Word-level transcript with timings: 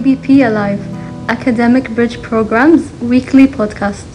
ABP 0.00 0.44
Alive, 0.44 0.80
Academic 1.28 1.90
Bridge 1.90 2.22
Program's 2.22 2.90
weekly 3.02 3.46
podcast. 3.46 4.06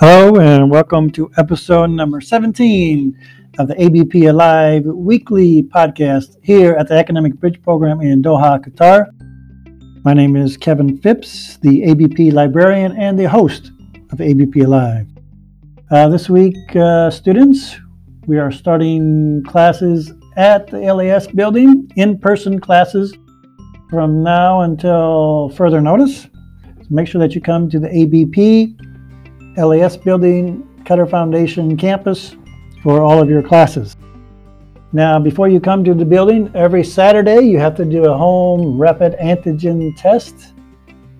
Hello, 0.00 0.36
and 0.36 0.70
welcome 0.70 1.10
to 1.10 1.30
episode 1.36 1.90
number 1.90 2.22
17 2.22 3.14
of 3.58 3.68
the 3.68 3.78
ABP 3.78 4.24
Alive 4.24 4.86
weekly 4.86 5.64
podcast 5.64 6.38
here 6.42 6.72
at 6.72 6.88
the 6.88 6.94
Academic 6.94 7.34
Bridge 7.34 7.60
Program 7.60 8.00
in 8.00 8.22
Doha, 8.22 8.58
Qatar. 8.64 9.10
My 10.06 10.14
name 10.14 10.34
is 10.34 10.56
Kevin 10.56 10.96
Phipps, 10.96 11.58
the 11.58 11.84
ABP 11.84 12.30
librarian 12.30 12.96
and 12.96 13.18
the 13.18 13.28
host 13.28 13.70
of 14.12 14.22
ABP 14.22 14.60
Alive. 14.60 15.06
Uh, 15.90 16.08
this 16.08 16.30
week, 16.30 16.56
uh, 16.74 17.10
students, 17.10 17.76
we 18.26 18.38
are 18.38 18.50
starting 18.50 19.44
classes 19.44 20.10
at 20.38 20.68
the 20.68 20.78
LAS 20.78 21.26
building, 21.26 21.90
in 21.96 22.16
person 22.16 22.60
classes 22.60 23.12
from 23.90 24.22
now 24.22 24.60
until 24.60 25.50
further 25.50 25.80
notice. 25.80 26.28
So 26.64 26.86
make 26.90 27.08
sure 27.08 27.20
that 27.20 27.34
you 27.34 27.40
come 27.40 27.68
to 27.70 27.80
the 27.80 27.94
ABP 27.94 28.76
LAS 29.56 29.96
building, 29.96 30.62
Qatar 30.84 31.10
Foundation 31.10 31.76
campus 31.76 32.36
for 32.84 33.02
all 33.02 33.20
of 33.20 33.28
your 33.28 33.42
classes. 33.42 33.96
Now, 34.92 35.18
before 35.18 35.48
you 35.48 35.58
come 35.58 35.82
to 35.84 35.92
the 35.92 36.04
building, 36.04 36.50
every 36.54 36.84
Saturday 36.84 37.40
you 37.40 37.58
have 37.58 37.76
to 37.76 37.84
do 37.84 38.04
a 38.04 38.16
home 38.16 38.78
rapid 38.80 39.16
antigen 39.18 39.92
test, 40.00 40.54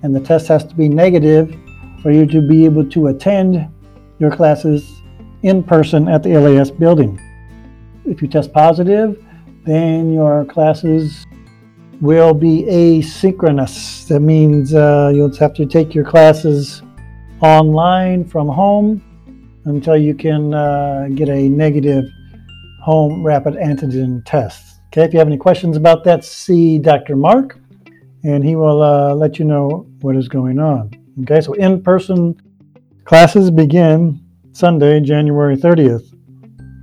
and 0.03 0.15
the 0.15 0.21
test 0.21 0.47
has 0.47 0.65
to 0.65 0.75
be 0.77 0.89
negative 0.89 1.55
for 2.03 2.13
you 2.13 2.25
to 2.27 2.41
be 2.41 2.65
able 2.65 2.89
to 2.91 3.09
attend 3.09 3.69
your 4.21 4.31
classes 4.31 5.03
in 5.43 5.63
person 5.63 6.09
at 6.09 6.23
the 6.23 6.39
LAS 6.39 6.71
building. 6.71 7.21
If 8.09 8.23
you 8.23 8.29
test 8.29 8.53
positive, 8.53 9.23
then 9.65 10.13
your 10.13 10.47
classes 10.47 11.27
will 12.01 12.33
be 12.33 12.63
asynchronous. 12.63 14.09
That 14.09 14.21
means 14.21 14.75
uh, 14.75 15.13
you'll 15.15 15.35
have 15.37 15.53
to 15.55 15.67
take 15.67 15.95
your 15.95 16.05
classes 16.05 16.83
online 17.41 18.25
from 18.25 18.49
home 18.49 19.03
until 19.67 19.97
you 19.97 20.15
can 20.15 20.55
uh, 20.55 21.09
get 21.15 21.29
a 21.29 21.49
negative 21.51 22.05
home 22.83 23.23
rapid 23.23 23.55
antigen 23.55 24.25
test. 24.25 24.81
Okay, 24.87 25.03
if 25.03 25.13
you 25.13 25.19
have 25.19 25.29
any 25.29 25.37
questions 25.37 25.77
about 25.77 26.03
that, 26.05 26.25
see 26.25 26.79
Dr. 26.79 27.15
Mark, 27.15 27.59
and 28.25 28.43
he 28.43 28.57
will 28.57 28.83
uh, 28.83 29.15
let 29.15 29.39
you 29.39 29.45
know 29.45 29.87
what 30.01 30.17
is 30.17 30.29
going 30.29 30.59
on. 30.59 30.91
Okay, 31.23 31.43
so 31.43 31.53
in 31.55 31.83
person 31.83 32.41
classes 33.05 33.51
begin 33.51 34.19
Sunday, 34.53 35.01
January 35.01 35.57
30th. 35.57 36.18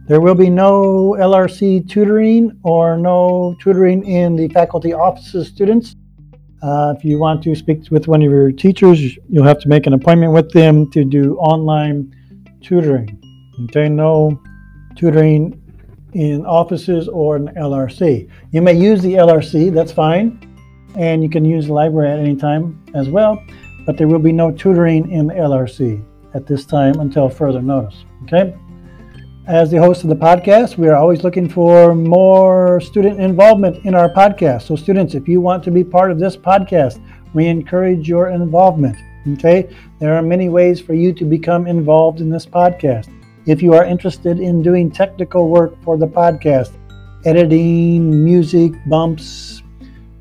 There 0.08 0.22
will 0.22 0.36
be 0.36 0.52
no 0.52 1.16
LRC 1.18 1.90
tutoring 1.90 2.60
or 2.62 2.96
no 2.96 3.56
tutoring 3.60 4.06
in 4.06 4.36
the 4.36 4.48
faculty 4.50 4.94
offices 4.94 5.48
students. 5.48 5.96
Uh, 6.62 6.94
if 6.96 7.04
you 7.04 7.18
want 7.18 7.42
to 7.44 7.56
speak 7.56 7.90
with 7.90 8.08
one 8.08 8.22
of 8.22 8.30
your 8.30 8.52
teachers, 8.52 9.18
you'll 9.30 9.46
have 9.46 9.60
to 9.62 9.68
make 9.68 9.88
an 9.88 9.94
appointment 9.94 10.32
with 10.32 10.52
them 10.52 10.92
to 10.92 11.04
do 11.04 11.36
online 11.38 12.16
tutoring. 12.62 13.20
Okay, 13.64 13.90
no 13.90 14.40
tutoring 14.96 15.60
in 16.14 16.46
offices 16.46 17.08
or 17.08 17.38
an 17.38 17.48
LRC. 17.58 18.30
You 18.52 18.62
may 18.62 18.74
use 18.74 19.02
the 19.02 19.14
LRC, 19.14 19.74
that's 19.74 19.92
fine, 19.92 20.40
and 20.96 21.24
you 21.24 21.30
can 21.32 21.46
use 21.46 21.66
the 21.66 21.74
library 21.74 22.12
at 22.12 22.20
any 22.20 22.36
time 22.36 22.80
as 22.94 23.10
well, 23.10 23.44
but 23.88 23.98
there 23.98 24.08
will 24.08 24.20
be 24.20 24.32
no 24.32 24.52
tutoring 24.52 25.12
in 25.12 25.28
the 25.28 25.34
LRC 25.34 26.06
at 26.36 26.46
this 26.46 26.64
time 26.64 27.00
until 27.00 27.28
further 27.28 27.62
notice. 27.62 28.06
Okay? 28.24 28.56
As 29.48 29.70
the 29.70 29.78
host 29.78 30.02
of 30.02 30.10
the 30.10 30.16
podcast, 30.16 30.76
we 30.76 30.88
are 30.88 30.96
always 30.96 31.24
looking 31.24 31.48
for 31.48 31.94
more 31.94 32.82
student 32.82 33.22
involvement 33.22 33.86
in 33.86 33.94
our 33.94 34.10
podcast. 34.12 34.64
So, 34.64 34.76
students, 34.76 35.14
if 35.14 35.28
you 35.28 35.40
want 35.40 35.64
to 35.66 35.72
be 35.72 35.84
part 35.84 36.10
of 36.10 36.18
this 36.18 36.36
podcast, 36.36 37.00
we 37.36 37.46
encourage 37.46 38.10
your 38.10 38.30
involvement. 38.30 38.98
Okay? 39.34 39.70
There 40.00 40.16
are 40.16 40.24
many 40.24 40.50
ways 40.50 40.82
for 40.82 40.96
you 40.96 41.14
to 41.14 41.26
become 41.26 41.68
involved 41.68 42.22
in 42.22 42.30
this 42.32 42.48
podcast. 42.48 43.08
If 43.46 43.62
you 43.62 43.76
are 43.76 43.86
interested 43.86 44.40
in 44.40 44.64
doing 44.64 44.90
technical 44.90 45.48
work 45.48 45.80
for 45.84 45.96
the 45.96 46.08
podcast, 46.08 46.72
editing, 47.24 48.26
music, 48.26 48.72
bumps, 48.88 49.62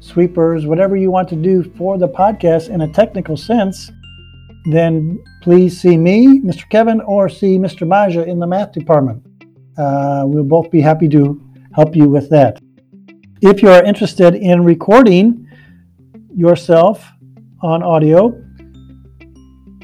sweepers, 0.01 0.67
whatever 0.67 0.97
you 0.97 1.11
want 1.11 1.31
to 1.31 1.37
do 1.37 1.63
for 1.79 1.97
the 1.97 2.09
podcast 2.09 2.69
in 2.69 2.83
a 2.83 2.93
technical 2.93 3.39
sense, 3.39 3.91
then 4.67 5.19
please 5.44 5.78
see 5.78 5.99
me, 5.99 6.41
Mr. 6.41 6.66
Kevin, 6.71 7.03
or 7.03 7.28
see 7.28 7.59
Mr. 7.59 7.87
Maja 7.87 8.22
in 8.22 8.38
the 8.38 8.47
math 8.47 8.72
department. 8.72 9.22
Uh, 9.77 10.25
we'll 10.27 10.43
both 10.43 10.71
be 10.71 10.81
happy 10.81 11.06
to 11.06 11.38
help 11.75 11.94
you 11.94 12.09
with 12.09 12.31
that. 12.31 12.59
If 13.43 13.60
you 13.60 13.69
are 13.69 13.84
interested 13.84 14.34
in 14.34 14.65
recording 14.65 15.47
yourself 16.34 17.06
on 17.60 17.83
audio 17.83 18.33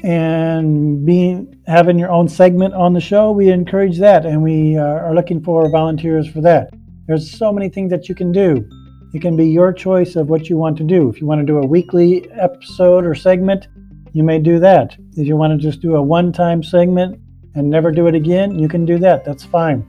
and 0.03 1.05
being 1.05 1.61
having 1.67 1.99
your 1.99 2.09
own 2.09 2.27
segment 2.27 2.73
on 2.73 2.93
the 2.93 2.99
show, 2.99 3.31
we 3.31 3.51
encourage 3.51 3.99
that, 3.99 4.25
and 4.25 4.41
we 4.41 4.75
uh, 4.75 4.81
are 4.81 5.13
looking 5.13 5.43
for 5.43 5.69
volunteers 5.69 6.27
for 6.27 6.41
that. 6.41 6.73
There's 7.05 7.37
so 7.37 7.53
many 7.53 7.69
things 7.69 7.91
that 7.91 8.09
you 8.09 8.15
can 8.15 8.31
do. 8.31 8.67
It 9.13 9.21
can 9.21 9.35
be 9.35 9.45
your 9.45 9.71
choice 9.73 10.15
of 10.15 10.27
what 10.27 10.49
you 10.49 10.57
want 10.57 10.75
to 10.77 10.83
do. 10.83 11.07
If 11.07 11.21
you 11.21 11.27
want 11.27 11.39
to 11.39 11.45
do 11.45 11.59
a 11.59 11.67
weekly 11.67 12.27
episode 12.31 13.05
or 13.05 13.13
segment, 13.13 13.67
you 14.13 14.23
may 14.23 14.39
do 14.39 14.59
that. 14.59 14.97
If 15.15 15.27
you 15.27 15.37
want 15.37 15.51
to 15.51 15.57
just 15.57 15.81
do 15.81 15.95
a 15.95 16.01
one 16.01 16.31
time 16.31 16.63
segment 16.63 17.19
and 17.55 17.69
never 17.69 17.91
do 17.91 18.07
it 18.07 18.15
again, 18.15 18.57
you 18.57 18.67
can 18.67 18.85
do 18.85 18.97
that. 18.99 19.23
That's 19.23 19.43
fine. 19.43 19.85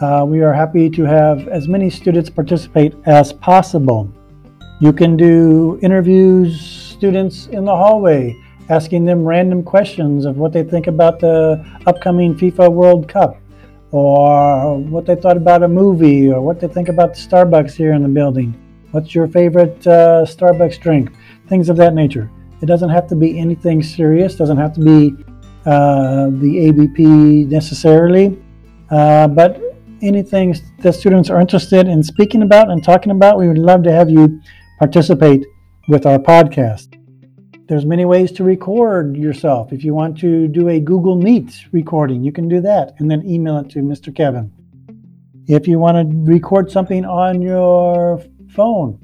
Uh, 0.00 0.24
we 0.26 0.42
are 0.42 0.52
happy 0.52 0.88
to 0.90 1.02
have 1.04 1.48
as 1.48 1.66
many 1.66 1.90
students 1.90 2.30
participate 2.30 2.94
as 3.06 3.32
possible. 3.32 4.12
You 4.80 4.92
can 4.92 5.16
do 5.16 5.78
interviews, 5.82 6.60
students 6.60 7.48
in 7.48 7.64
the 7.64 7.74
hallway, 7.74 8.36
asking 8.68 9.06
them 9.06 9.24
random 9.24 9.62
questions 9.62 10.24
of 10.24 10.36
what 10.36 10.52
they 10.52 10.62
think 10.62 10.86
about 10.86 11.18
the 11.18 11.64
upcoming 11.86 12.36
FIFA 12.36 12.72
World 12.72 13.08
Cup, 13.08 13.40
or 13.90 14.78
what 14.78 15.04
they 15.04 15.16
thought 15.16 15.36
about 15.36 15.62
a 15.62 15.68
movie, 15.68 16.30
or 16.30 16.40
what 16.40 16.60
they 16.60 16.68
think 16.68 16.88
about 16.88 17.14
the 17.14 17.20
Starbucks 17.20 17.72
here 17.72 17.92
in 17.92 18.02
the 18.02 18.08
building. 18.08 18.54
What's 18.92 19.14
your 19.14 19.26
favorite 19.26 19.84
uh, 19.86 20.24
Starbucks 20.24 20.80
drink? 20.80 21.10
Things 21.48 21.68
of 21.68 21.76
that 21.78 21.94
nature. 21.94 22.30
It 22.60 22.66
doesn't 22.66 22.90
have 22.90 23.06
to 23.08 23.16
be 23.16 23.38
anything 23.38 23.82
serious, 23.82 24.34
doesn't 24.34 24.56
have 24.56 24.72
to 24.74 24.80
be 24.80 25.14
uh, 25.66 26.30
the 26.30 26.68
ABP 26.68 27.44
necessarily, 27.44 28.38
uh, 28.90 29.28
but 29.28 29.60
anything 30.02 30.56
that 30.78 30.94
students 30.94 31.30
are 31.30 31.40
interested 31.40 31.88
in 31.88 32.02
speaking 32.02 32.42
about 32.42 32.70
and 32.70 32.82
talking 32.82 33.12
about, 33.12 33.38
we 33.38 33.48
would 33.48 33.58
love 33.58 33.82
to 33.84 33.92
have 33.92 34.10
you 34.10 34.40
participate 34.78 35.44
with 35.88 36.06
our 36.06 36.18
podcast. 36.18 36.94
There's 37.68 37.84
many 37.84 38.04
ways 38.04 38.32
to 38.32 38.44
record 38.44 39.16
yourself. 39.16 39.72
If 39.72 39.84
you 39.84 39.94
want 39.94 40.18
to 40.20 40.48
do 40.48 40.68
a 40.68 40.80
Google 40.80 41.16
Meet 41.16 41.66
recording, 41.72 42.24
you 42.24 42.32
can 42.32 42.48
do 42.48 42.60
that 42.62 42.94
and 42.98 43.10
then 43.10 43.26
email 43.26 43.58
it 43.58 43.68
to 43.70 43.80
Mr. 43.80 44.14
Kevin. 44.14 44.50
If 45.46 45.68
you 45.68 45.78
want 45.78 45.96
to 45.96 46.30
record 46.30 46.70
something 46.70 47.04
on 47.04 47.42
your 47.42 48.22
phone, 48.50 48.98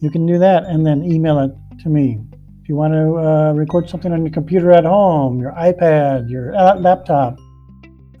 you 0.00 0.10
can 0.10 0.26
do 0.26 0.38
that 0.38 0.64
and 0.64 0.84
then 0.84 1.04
email 1.04 1.38
it 1.38 1.52
to 1.82 1.88
me. 1.88 2.20
If 2.68 2.72
you 2.72 2.76
want 2.76 2.92
to 2.92 3.16
uh, 3.16 3.52
record 3.54 3.88
something 3.88 4.12
on 4.12 4.26
your 4.26 4.30
computer 4.30 4.72
at 4.72 4.84
home, 4.84 5.40
your 5.40 5.52
iPad, 5.52 6.28
your 6.28 6.52
laptop, 6.52 7.38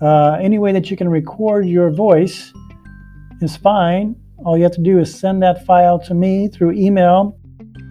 uh, 0.00 0.38
any 0.40 0.58
way 0.58 0.72
that 0.72 0.90
you 0.90 0.96
can 0.96 1.06
record 1.06 1.68
your 1.68 1.90
voice 1.90 2.50
is 3.42 3.58
fine. 3.58 4.16
All 4.38 4.56
you 4.56 4.62
have 4.62 4.72
to 4.72 4.80
do 4.80 5.00
is 5.00 5.14
send 5.14 5.42
that 5.42 5.66
file 5.66 5.98
to 5.98 6.14
me 6.14 6.48
through 6.48 6.70
email, 6.70 7.38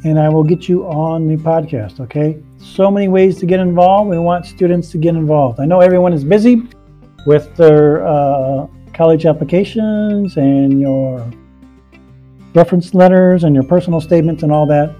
and 0.03 0.18
I 0.18 0.29
will 0.29 0.44
get 0.44 0.68
you 0.68 0.88
on 0.88 1.28
the 1.28 1.35
podcast. 1.35 2.00
Okay? 2.00 2.41
So 2.57 2.89
many 2.89 3.07
ways 3.07 3.38
to 3.41 3.45
get 3.45 3.59
involved. 3.59 4.09
We 4.09 4.18
want 4.18 4.47
students 4.47 4.89
to 4.94 4.97
get 4.97 5.13
involved. 5.13 5.59
I 5.59 5.66
know 5.66 5.81
everyone 5.81 6.12
is 6.12 6.24
busy 6.24 6.63
with 7.28 7.56
their 7.56 8.03
uh, 8.03 8.66
college 8.95 9.28
applications 9.28 10.38
and 10.38 10.81
your 10.81 11.31
reference 12.56 12.95
letters 12.95 13.44
and 13.44 13.53
your 13.53 13.65
personal 13.65 14.01
statements 14.01 14.42
and 14.42 14.51
all 14.51 14.65
that. 14.65 14.95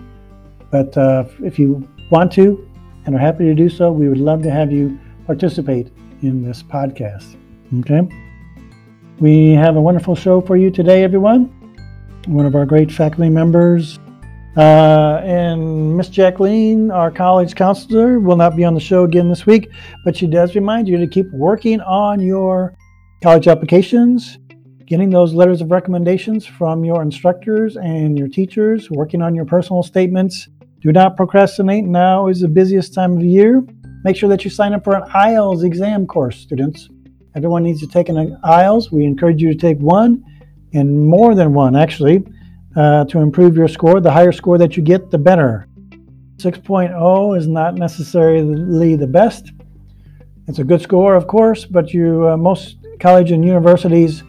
But 0.72 0.98
uh, 0.98 1.26
if 1.44 1.58
you 1.58 1.88
want 2.12 2.32
to 2.34 2.68
and 3.06 3.16
are 3.16 3.20
happy 3.20 3.46
to 3.46 3.54
do 3.54 3.70
so, 3.70 3.92
we 3.92 4.10
would 4.10 4.18
love 4.18 4.44
to 4.44 4.52
have 4.52 4.72
you 4.72 5.00
participate 5.26 5.92
in 6.22 6.44
this 6.44 6.64
podcast. 6.64 7.36
Okay? 7.80 8.08
We 9.20 9.52
have 9.52 9.76
a 9.76 9.82
wonderful 9.82 10.16
show 10.16 10.42
for 10.42 10.58
you 10.58 10.70
today, 10.70 11.04
everyone. 11.04 11.46
One 12.28 12.46
of 12.46 12.56
our 12.56 12.66
great 12.66 12.92
faculty 12.92 13.30
members, 13.30 14.00
uh, 14.58 15.22
and 15.24 15.96
Miss 15.96 16.10
Jacqueline, 16.10 16.90
our 16.90 17.12
college 17.12 17.56
counselor, 17.56 18.20
will 18.20 18.36
not 18.36 18.56
be 18.56 18.66
on 18.66 18.74
the 18.74 18.80
show 18.80 19.04
again 19.04 19.30
this 19.30 19.46
week, 19.46 19.70
but 20.04 20.18
she 20.18 20.28
does 20.28 20.56
remind 20.56 20.88
you 20.88 20.98
to 20.98 21.08
keep 21.08 21.32
working 21.32 21.80
on 21.82 22.20
your 22.20 22.76
college 23.22 23.48
applications, 23.48 24.40
getting 24.86 25.12
those 25.12 25.34
letters 25.34 25.62
of 25.62 25.70
recommendations 25.70 26.46
from 26.46 26.84
your 26.84 27.02
instructors 27.02 27.78
and 27.78 28.18
your 28.18 28.28
teachers, 28.28 28.90
working 28.90 29.22
on 29.22 29.36
your 29.36 29.46
personal 29.46 29.84
statements, 29.84 30.48
do 30.82 30.92
not 30.92 31.18
procrastinate. 31.18 31.86
Now 31.86 32.28
is 32.28 32.42
the 32.42 32.48
busiest 32.48 32.94
time 32.94 33.18
of 33.18 33.24
year. 33.24 33.64
Make 34.04 34.16
sure 34.16 34.30
that 34.30 34.44
you 34.44 34.50
sign 34.50 34.74
up 34.74 34.84
for 34.84 34.96
an 34.96 35.04
IELTS 35.10 35.64
exam 35.64 36.06
course, 36.08 36.38
students. 36.38 36.90
Everyone 37.36 37.64
needs 37.64 37.80
to 37.82 37.88
take 37.88 38.10
an 38.10 38.38
IELTS. 38.44 38.92
We 38.92 39.06
encourage 39.06 39.42
you 39.42 39.54
to 39.54 39.60
take 39.60 39.80
one. 39.80 40.24
and 40.74 41.08
more 41.08 41.34
than 41.34 41.54
one 41.54 41.76
actually, 41.76 42.26
uh, 42.76 43.06
to 43.06 43.20
improve 43.20 43.56
your 43.56 43.68
score. 43.68 44.00
The 44.02 44.12
higher 44.12 44.32
score 44.32 44.58
that 44.58 44.76
you 44.76 44.84
get, 44.84 45.10
the 45.10 45.18
better. 45.18 45.68
6.0 46.38 47.38
is 47.38 47.48
not 47.48 47.76
necessarily 47.76 48.96
the 48.96 49.08
best. 49.08 49.52
It's 50.48 50.60
a 50.60 50.64
good 50.64 50.82
score, 50.82 51.16
of 51.16 51.26
course, 51.28 51.66
but 51.66 51.94
you 51.94 52.28
uh, 52.28 52.38
most 52.38 52.78
college 53.00 53.32
and 53.32 53.44
universities 53.44 54.24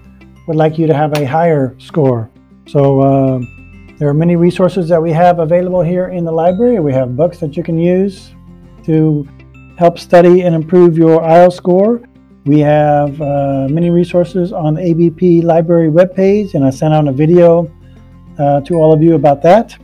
would 0.47 0.57
like 0.57 0.79
you 0.79 0.87
to 0.87 0.95
have 0.95 1.13
a 1.13 1.25
higher 1.25 1.77
score. 1.79 2.31
So 2.67 3.01
uh, 3.01 3.41
there 3.99 4.09
are 4.09 4.15
many 4.15 4.37
resources 4.37 4.89
that 4.89 5.03
we 5.03 5.11
have 5.11 5.41
available 5.41 5.83
here 5.83 6.09
in 6.09 6.25
the 6.25 6.31
library. 6.31 6.79
We 6.79 6.93
have 6.93 7.17
books 7.17 7.39
that 7.39 7.57
you 7.57 7.65
can 7.65 7.79
use 7.79 8.31
to 8.85 9.29
help 9.77 9.99
study 9.99 10.43
and 10.43 10.55
improve 10.55 10.97
your 10.97 11.21
IELTS 11.21 11.55
score. 11.55 12.01
We 12.45 12.61
have 12.61 13.21
uh, 13.21 13.67
many 13.69 13.91
resources 13.91 14.53
on 14.53 14.75
the 14.75 14.83
ABP 14.83 15.43
library 15.43 15.91
webpage, 15.91 16.55
and 16.55 16.65
I 16.65 16.71
sent 16.71 16.95
out 16.95 17.09
a 17.09 17.13
video 17.13 17.71
uh, 18.39 18.61
to 18.63 18.75
all 18.75 18.93
of 18.93 19.03
you 19.03 19.17
about 19.17 19.43
that. 19.43 19.77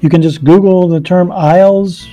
You 0.00 0.08
can 0.08 0.22
just 0.22 0.44
Google 0.44 0.86
the 0.86 1.00
term 1.00 1.30
IELTS 1.30 2.08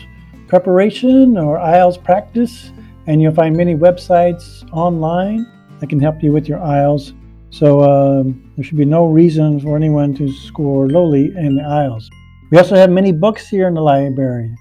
preparation 0.48 1.38
or 1.38 1.60
IELTS 1.60 2.04
practice, 2.04 2.72
and 3.06 3.22
you'll 3.22 3.36
find 3.36 3.56
many 3.56 3.76
websites 3.76 4.68
online 4.74 5.46
that 5.80 5.90
can 5.90 6.00
help 6.00 6.24
you 6.24 6.32
with 6.32 6.50
your 6.50 6.58
IELTS. 6.58 7.14
So 7.52 7.84
um, 7.84 8.45
there 8.56 8.64
should 8.64 8.78
be 8.78 8.86
no 8.86 9.08
reason 9.08 9.60
for 9.60 9.76
anyone 9.76 10.14
to 10.16 10.32
score 10.32 10.88
lowly 10.88 11.26
in 11.36 11.56
the 11.56 11.62
IELTS. 11.62 12.08
We 12.52 12.58
also 12.58 12.76
have 12.76 12.90
many 12.90 13.12
books 13.12 13.50
here 13.50 13.68
in 13.68 13.74
the 13.74 13.82
library. 13.82 14.56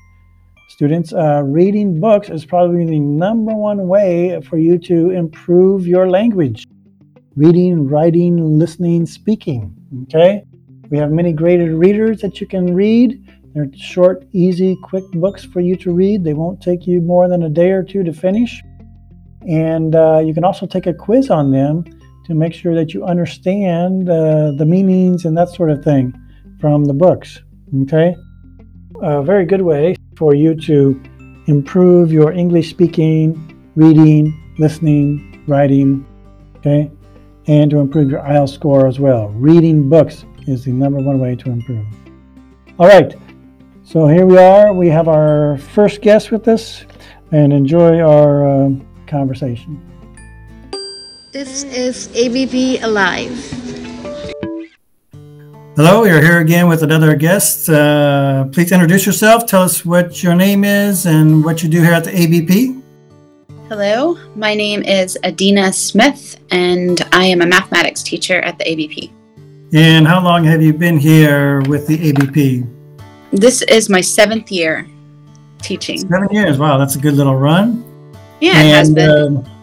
Students, 0.69 1.12
uh, 1.12 1.43
reading 1.44 2.00
books 2.00 2.29
is 2.29 2.44
probably 2.44 2.85
the 2.85 2.99
number 2.99 3.55
one 3.55 3.87
way 3.87 4.41
for 4.41 4.58
you 4.58 4.79
to 4.79 5.11
improve 5.11 5.87
your 5.87 6.11
language. 6.11 6.67
Reading, 7.37 7.87
writing, 7.87 8.58
listening, 8.58 9.06
speaking. 9.06 9.73
Okay? 10.05 10.43
We 10.91 10.99
have 10.99 11.12
many 11.12 11.32
graded 11.32 11.70
readers 11.70 12.20
that 12.23 12.41
you 12.41 12.49
can 12.49 12.75
read. 12.75 13.25
They're 13.55 13.69
short, 13.76 14.26
easy, 14.32 14.76
quick 14.82 15.05
books 15.12 15.44
for 15.44 15.61
you 15.61 15.76
to 15.76 15.93
read. 15.93 16.25
They 16.25 16.35
won't 16.35 16.61
take 16.61 16.88
you 16.88 17.00
more 17.00 17.29
than 17.29 17.44
a 17.44 17.49
day 17.49 17.70
or 17.70 17.85
two 17.85 18.02
to 18.02 18.12
finish. 18.12 18.61
And 19.49 19.94
uh, 19.94 20.19
you 20.19 20.35
can 20.35 20.43
also 20.43 20.67
take 20.67 20.87
a 20.88 20.94
quiz 20.94 21.31
on 21.31 21.52
them 21.52 21.85
to 22.25 22.35
make 22.35 22.55
sure 22.55 22.75
that 22.75 22.94
you 22.94 23.05
understand 23.05 24.09
uh, 24.09 24.53
the 24.53 24.65
meanings 24.65 25.25
and 25.25 25.37
that 25.37 25.49
sort 25.50 25.71
of 25.71 25.85
thing 25.85 26.15
from 26.61 26.85
the 26.85 26.94
books. 26.94 27.41
Okay? 27.82 28.17
A 29.03 29.23
very 29.23 29.44
good 29.44 29.62
way 29.62 29.97
for 30.17 30.35
you 30.35 30.55
to 30.62 31.00
improve 31.47 32.12
your 32.12 32.32
English 32.32 32.71
speaking, 32.71 33.73
reading, 33.76 34.55
listening, 34.59 35.44
writing, 35.47 36.06
okay, 36.56 36.91
and 37.47 37.71
to 37.71 37.79
improve 37.79 38.11
your 38.11 38.21
IELTS 38.21 38.55
score 38.55 38.87
as 38.87 38.99
well. 38.99 39.29
Reading 39.29 39.88
books 39.88 40.25
is 40.47 40.65
the 40.65 40.73
number 40.73 41.00
one 41.00 41.19
way 41.19 41.37
to 41.37 41.50
improve. 41.50 41.87
All 42.79 42.87
right, 42.87 43.15
so 43.82 44.06
here 44.06 44.27
we 44.27 44.38
are. 44.38 44.73
We 44.73 44.88
have 44.88 45.09
our 45.09 45.59
first 45.59 46.00
guest 46.00 46.31
with 46.31 46.49
us, 46.49 46.85
and 47.32 47.53
enjoy 47.53 48.00
our 48.00 48.47
uh, 48.47 48.70
conversation. 49.06 49.94
This 51.34 51.64
is 51.64 52.08
ABP 52.14 52.78
Alive. 52.78 53.34
Hello, 55.75 56.04
you're 56.04 56.22
here 56.22 56.38
again 56.38 56.69
with 56.69 56.84
another 56.84 57.16
guest. 57.16 57.69
Uh, 57.69 58.44
please 58.52 58.70
introduce 58.70 59.04
yourself. 59.04 59.44
Tell 59.44 59.62
us 59.62 59.84
what 59.84 60.22
your 60.22 60.36
name 60.36 60.62
is 60.62 61.06
and 61.06 61.44
what 61.44 61.60
you 61.60 61.69
do 61.69 61.82
here 61.82 61.92
at 61.92 62.04
the 62.04 62.16
ABP. 62.16 62.81
Hello, 63.69 64.16
my 64.36 64.54
name 64.54 64.84
is 64.84 65.19
Adina 65.25 65.72
Smith, 65.72 66.38
and 66.52 67.04
I 67.10 67.25
am 67.25 67.42
a 67.42 67.46
mathematics 67.46 68.04
teacher 68.04 68.40
at 68.42 68.56
the 68.56 68.70
ABP. 68.70 69.12
And 69.72 70.06
how 70.06 70.22
long 70.22 70.44
have 70.44 70.62
you 70.62 70.72
been 70.72 70.98
here 70.98 71.62
with 71.62 71.88
the 71.88 72.10
ABP? 72.10 72.62
This 73.32 73.62
is 73.62 73.90
my 73.90 74.02
seventh 74.02 74.52
year 74.52 74.86
teaching. 75.62 75.98
Seven 75.98 76.28
years. 76.31 76.58
Wow, 76.58 76.78
that's 76.78 76.94
a 76.94 77.00
good 77.00 77.14
little 77.14 77.34
run. 77.34 77.82
Yeah, 78.40 78.62
it 78.62 78.72
has 78.72 78.88
been. 78.88 79.38
um, 79.38 79.54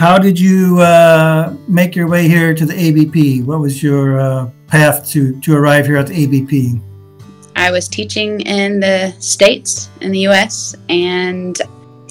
how 0.00 0.18
did 0.18 0.40
you 0.40 0.80
uh, 0.80 1.54
make 1.68 1.94
your 1.94 2.08
way 2.08 2.26
here 2.26 2.54
to 2.54 2.64
the 2.64 2.72
ABP? 2.72 3.42
What 3.42 3.60
was 3.60 3.82
your 3.82 4.18
uh, 4.18 4.50
path 4.66 5.06
to, 5.10 5.38
to 5.42 5.54
arrive 5.54 5.84
here 5.84 5.98
at 5.98 6.06
the 6.06 6.24
ABP? 6.24 6.80
I 7.54 7.70
was 7.70 7.86
teaching 7.86 8.40
in 8.40 8.80
the 8.80 9.12
States, 9.18 9.90
in 10.00 10.10
the 10.10 10.20
US, 10.28 10.74
and 10.88 11.60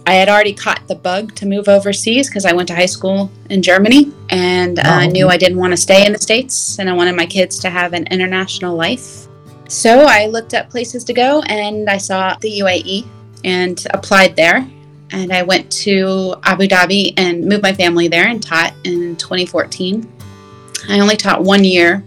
I 0.05 0.13
had 0.13 0.29
already 0.29 0.53
caught 0.53 0.87
the 0.87 0.93
bug 0.93 1.33
to 1.37 1.47
move 1.47 1.67
overseas 1.67 2.29
because 2.29 2.45
I 2.45 2.53
went 2.53 2.67
to 2.67 2.75
high 2.75 2.85
school 2.85 3.31
in 3.49 3.63
Germany 3.63 4.13
and 4.29 4.77
uh, 4.77 4.83
I 4.85 5.07
Oh. 5.07 5.09
knew 5.09 5.27
I 5.27 5.37
didn't 5.37 5.57
want 5.57 5.73
to 5.73 5.77
stay 5.77 6.05
in 6.05 6.13
the 6.13 6.19
States 6.19 6.77
and 6.77 6.91
I 6.91 6.93
wanted 6.93 7.15
my 7.15 7.25
kids 7.25 7.57
to 7.61 7.71
have 7.71 7.93
an 7.93 8.05
international 8.11 8.75
life. 8.75 9.25
So 9.67 10.01
I 10.01 10.27
looked 10.27 10.53
up 10.53 10.69
places 10.69 11.03
to 11.05 11.13
go 11.13 11.41
and 11.47 11.89
I 11.89 11.97
saw 11.97 12.35
the 12.39 12.59
UAE 12.59 13.07
and 13.43 13.83
applied 13.95 14.35
there. 14.35 14.69
And 15.11 15.33
I 15.33 15.41
went 15.41 15.71
to 15.83 16.35
Abu 16.43 16.67
Dhabi 16.67 17.13
and 17.17 17.45
moved 17.45 17.63
my 17.63 17.73
family 17.73 18.07
there 18.07 18.27
and 18.27 18.41
taught 18.41 18.73
in 18.83 19.15
2014. 19.15 20.07
I 20.87 20.99
only 20.99 21.17
taught 21.17 21.43
one 21.43 21.63
year 21.63 22.03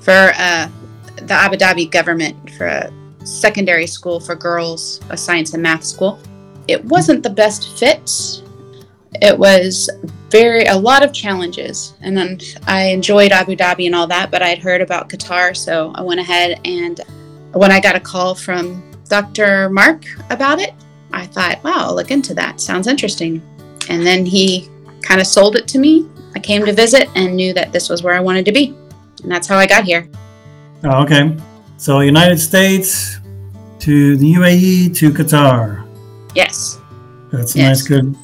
for 0.00 0.32
uh, 0.36 0.68
the 1.16 1.34
Abu 1.34 1.56
Dhabi 1.56 1.90
government 1.90 2.50
for 2.52 2.66
a 2.66 2.92
secondary 3.24 3.86
school 3.86 4.20
for 4.20 4.34
girls, 4.34 5.00
a 5.10 5.16
science 5.16 5.52
and 5.54 5.62
math 5.62 5.84
school. 5.84 6.18
It 6.68 6.84
wasn't 6.84 7.22
the 7.22 7.30
best 7.30 7.78
fit. 7.78 8.10
It 9.22 9.38
was 9.38 9.90
very 10.30 10.64
a 10.66 10.76
lot 10.76 11.04
of 11.04 11.12
challenges, 11.12 11.94
and 12.00 12.16
then 12.16 12.38
I 12.66 12.84
enjoyed 12.84 13.32
Abu 13.32 13.56
Dhabi 13.56 13.86
and 13.86 13.94
all 13.94 14.06
that. 14.08 14.30
But 14.30 14.42
I'd 14.42 14.58
heard 14.58 14.80
about 14.80 15.08
Qatar, 15.08 15.56
so 15.56 15.92
I 15.94 16.02
went 16.02 16.20
ahead 16.20 16.60
and 16.64 17.00
when 17.52 17.72
I 17.72 17.80
got 17.80 17.96
a 17.96 18.00
call 18.00 18.34
from 18.34 18.82
Dr. 19.08 19.70
Mark 19.70 20.04
about 20.30 20.60
it, 20.60 20.65
I 21.16 21.26
thought, 21.26 21.62
wow, 21.64 21.72
I'll 21.88 21.94
look 21.94 22.10
into 22.10 22.34
that. 22.34 22.60
Sounds 22.60 22.86
interesting. 22.86 23.40
And 23.88 24.06
then 24.06 24.26
he 24.26 24.68
kind 25.02 25.20
of 25.20 25.26
sold 25.26 25.56
it 25.56 25.66
to 25.68 25.78
me. 25.78 26.06
I 26.34 26.38
came 26.38 26.64
to 26.66 26.72
visit 26.72 27.08
and 27.14 27.34
knew 27.34 27.54
that 27.54 27.72
this 27.72 27.88
was 27.88 28.02
where 28.02 28.14
I 28.14 28.20
wanted 28.20 28.44
to 28.44 28.52
be, 28.52 28.74
and 29.22 29.32
that's 29.32 29.46
how 29.46 29.56
I 29.56 29.66
got 29.66 29.84
here. 29.84 30.08
Oh, 30.84 31.02
okay. 31.04 31.34
So, 31.78 32.00
United 32.00 32.38
States 32.38 33.18
to 33.80 34.16
the 34.16 34.34
UAE 34.34 34.94
to 34.96 35.10
Qatar. 35.10 35.86
Yes, 36.34 36.78
That's 37.32 37.56
Yes. 37.56 37.80
nice, 37.80 37.82
good. 37.88 38.14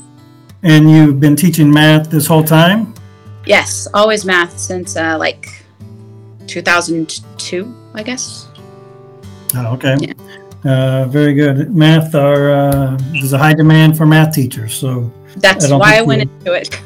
And 0.62 0.90
you've 0.90 1.18
been 1.20 1.34
teaching 1.36 1.70
math 1.72 2.10
this 2.10 2.26
whole 2.26 2.44
time? 2.44 2.94
yes, 3.46 3.88
always 3.94 4.24
math 4.24 4.56
since 4.58 4.96
uh, 4.96 5.16
like 5.18 5.48
2002, 6.46 7.74
I 7.94 8.02
guess. 8.02 8.48
Oh, 9.54 9.74
okay. 9.74 9.96
Yeah. 10.00 10.12
Uh, 10.64 11.06
very 11.06 11.34
good. 11.34 11.74
Math 11.74 12.14
are 12.14 12.50
uh, 12.52 12.98
there's 13.12 13.32
a 13.32 13.38
high 13.38 13.54
demand 13.54 13.96
for 13.96 14.06
math 14.06 14.34
teachers, 14.34 14.74
so 14.74 15.10
That's 15.36 15.70
I 15.70 15.76
why 15.76 15.98
I 15.98 16.02
went 16.02 16.30
you- 16.44 16.54
into 16.54 16.54
it. 16.54 16.80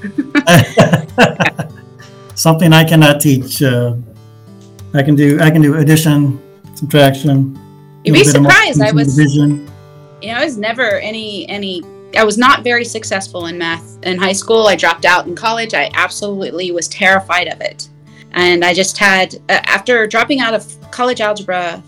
something 2.35 2.73
I 2.73 2.85
cannot 2.85 3.21
teach. 3.21 3.62
Uh, 3.62 3.97
I 4.95 5.02
can 5.02 5.14
do 5.14 5.38
I 5.40 5.50
can 5.50 5.62
do 5.62 5.76
addition, 5.76 6.40
subtraction. 6.75 7.59
You'd 8.04 8.12
be 8.12 8.18
little 8.25 8.42
bit 8.45 8.47
of 8.47 8.52
surprised. 8.52 8.83
I 8.83 8.92
was, 8.92 9.16
division. 9.16 9.68
you 10.23 10.33
know, 10.33 10.38
I 10.38 10.45
was 10.45 10.56
never 10.56 10.99
any 11.00 11.49
any. 11.49 11.83
I 12.16 12.25
was 12.25 12.38
not 12.38 12.62
very 12.64 12.85
successful 12.85 13.47
in 13.47 13.59
math 13.59 13.99
in 14.04 14.16
high 14.18 14.33
school. 14.33 14.68
I 14.68 14.76
dropped 14.76 15.04
out 15.04 15.26
in 15.26 15.35
college. 15.35 15.75
I 15.75 15.90
absolutely 15.92 16.71
was 16.71 16.88
terrified 16.88 17.49
of 17.49 17.61
it, 17.61 17.88
and 18.33 18.64
I 18.64 18.73
just 18.73 18.97
had 18.97 19.35
uh, 19.50 19.61
after 19.64 20.06
dropping 20.06 20.40
out 20.40 20.54
of 20.54 20.64
college 20.90 21.21
algebra 21.21 21.83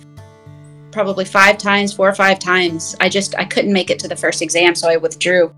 probably 0.90 1.24
five 1.24 1.58
times, 1.58 1.92
four 1.92 2.08
or 2.08 2.14
five 2.14 2.38
times. 2.38 2.96
I 3.00 3.08
just 3.08 3.34
I 3.38 3.44
couldn't 3.44 3.72
make 3.72 3.90
it 3.90 3.98
to 4.00 4.08
the 4.08 4.16
first 4.16 4.42
exam, 4.42 4.74
so 4.74 4.88
I 4.88 4.96
withdrew, 4.96 5.54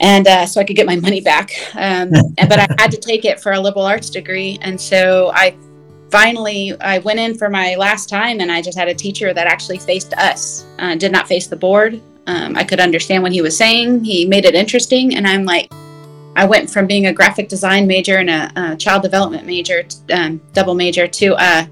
and 0.00 0.26
uh, 0.26 0.46
so 0.46 0.60
I 0.60 0.64
could 0.64 0.76
get 0.76 0.86
my 0.86 0.96
money 0.96 1.20
back. 1.20 1.52
Um, 1.74 2.10
but 2.36 2.58
I 2.58 2.66
had 2.78 2.90
to 2.90 2.98
take 2.98 3.24
it 3.24 3.40
for 3.40 3.52
a 3.52 3.60
liberal 3.60 3.84
arts 3.84 4.10
degree, 4.10 4.58
and 4.62 4.80
so 4.80 5.30
I 5.34 5.56
finally 6.10 6.78
I 6.80 6.98
went 6.98 7.20
in 7.20 7.36
for 7.36 7.48
my 7.48 7.74
last 7.76 8.08
time, 8.08 8.40
and 8.40 8.50
I 8.50 8.62
just 8.62 8.78
had 8.78 8.88
a 8.88 8.94
teacher 8.94 9.32
that 9.32 9.46
actually 9.46 9.78
faced 9.78 10.12
us, 10.14 10.66
uh, 10.78 10.94
did 10.96 11.12
not 11.12 11.28
face 11.28 11.46
the 11.46 11.56
board. 11.56 12.00
Um, 12.26 12.56
I 12.56 12.64
could 12.64 12.80
understand 12.80 13.22
what 13.22 13.32
he 13.32 13.42
was 13.42 13.56
saying. 13.56 14.04
He 14.04 14.26
made 14.26 14.44
it 14.44 14.54
interesting, 14.54 15.16
and 15.16 15.26
I'm 15.26 15.44
like. 15.44 15.70
I 16.36 16.44
went 16.44 16.70
from 16.70 16.86
being 16.86 17.06
a 17.06 17.12
graphic 17.12 17.48
design 17.48 17.88
major 17.88 18.18
and 18.18 18.30
a, 18.30 18.52
a 18.54 18.76
child 18.76 19.02
development 19.02 19.46
major, 19.46 19.84
um, 20.12 20.40
double 20.52 20.76
major, 20.76 21.08
to 21.08 21.34
uh, 21.34 21.66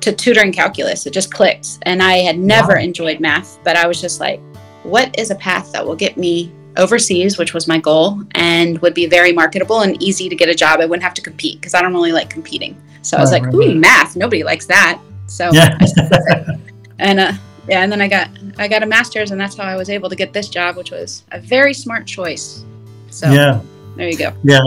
to 0.00 0.12
tutoring 0.12 0.52
calculus. 0.52 1.06
It 1.06 1.12
just 1.12 1.32
clicked. 1.32 1.78
And 1.82 2.02
I 2.02 2.18
had 2.18 2.38
never 2.38 2.74
Wow. 2.74 2.80
enjoyed 2.82 3.20
math, 3.20 3.58
but 3.64 3.76
I 3.76 3.86
was 3.86 4.00
just 4.00 4.20
like, 4.20 4.40
what 4.84 5.16
is 5.18 5.30
a 5.30 5.34
path 5.34 5.72
that 5.72 5.84
will 5.84 5.96
get 5.96 6.16
me 6.16 6.52
overseas, 6.76 7.36
which 7.38 7.52
was 7.54 7.66
my 7.66 7.78
goal, 7.78 8.22
and 8.32 8.78
would 8.78 8.94
be 8.94 9.06
very 9.06 9.32
marketable 9.32 9.80
and 9.80 10.00
easy 10.02 10.28
to 10.28 10.36
get 10.36 10.48
a 10.48 10.54
job? 10.54 10.80
I 10.80 10.86
wouldn't 10.86 11.02
have 11.02 11.14
to 11.14 11.22
compete 11.22 11.60
because 11.60 11.74
I 11.74 11.82
don't 11.82 11.92
really 11.92 12.12
like 12.12 12.30
competing. 12.30 12.76
So 13.02 13.16
I 13.16 13.20
was 13.20 13.32
like, 13.32 13.42
right, 13.44 13.54
ooh, 13.54 13.74
math. 13.74 14.16
Nobody 14.16 14.42
likes 14.44 14.66
that. 14.66 15.00
So 15.26 15.50
Yeah. 15.52 15.76
I 15.80 15.86
stuck 15.86 16.10
with 16.10 16.20
it. 16.28 16.60
and 16.98 17.20
uh, 17.20 17.32
yeah, 17.68 17.82
and 17.82 17.90
then 17.92 18.00
I 18.00 18.08
got 18.08 18.28
I 18.58 18.66
got 18.68 18.82
a 18.82 18.86
master's, 18.86 19.30
and 19.30 19.40
that's 19.40 19.56
how 19.56 19.64
I 19.64 19.76
was 19.76 19.90
able 19.90 20.08
to 20.08 20.16
get 20.16 20.32
this 20.32 20.48
job, 20.48 20.76
which 20.76 20.90
was 20.90 21.24
a 21.32 21.40
very 21.40 21.74
smart 21.74 22.06
choice. 22.06 22.64
So 23.10 23.30
yeah. 23.30 23.60
there 23.96 24.08
you 24.08 24.16
go. 24.16 24.32
Yeah, 24.42 24.60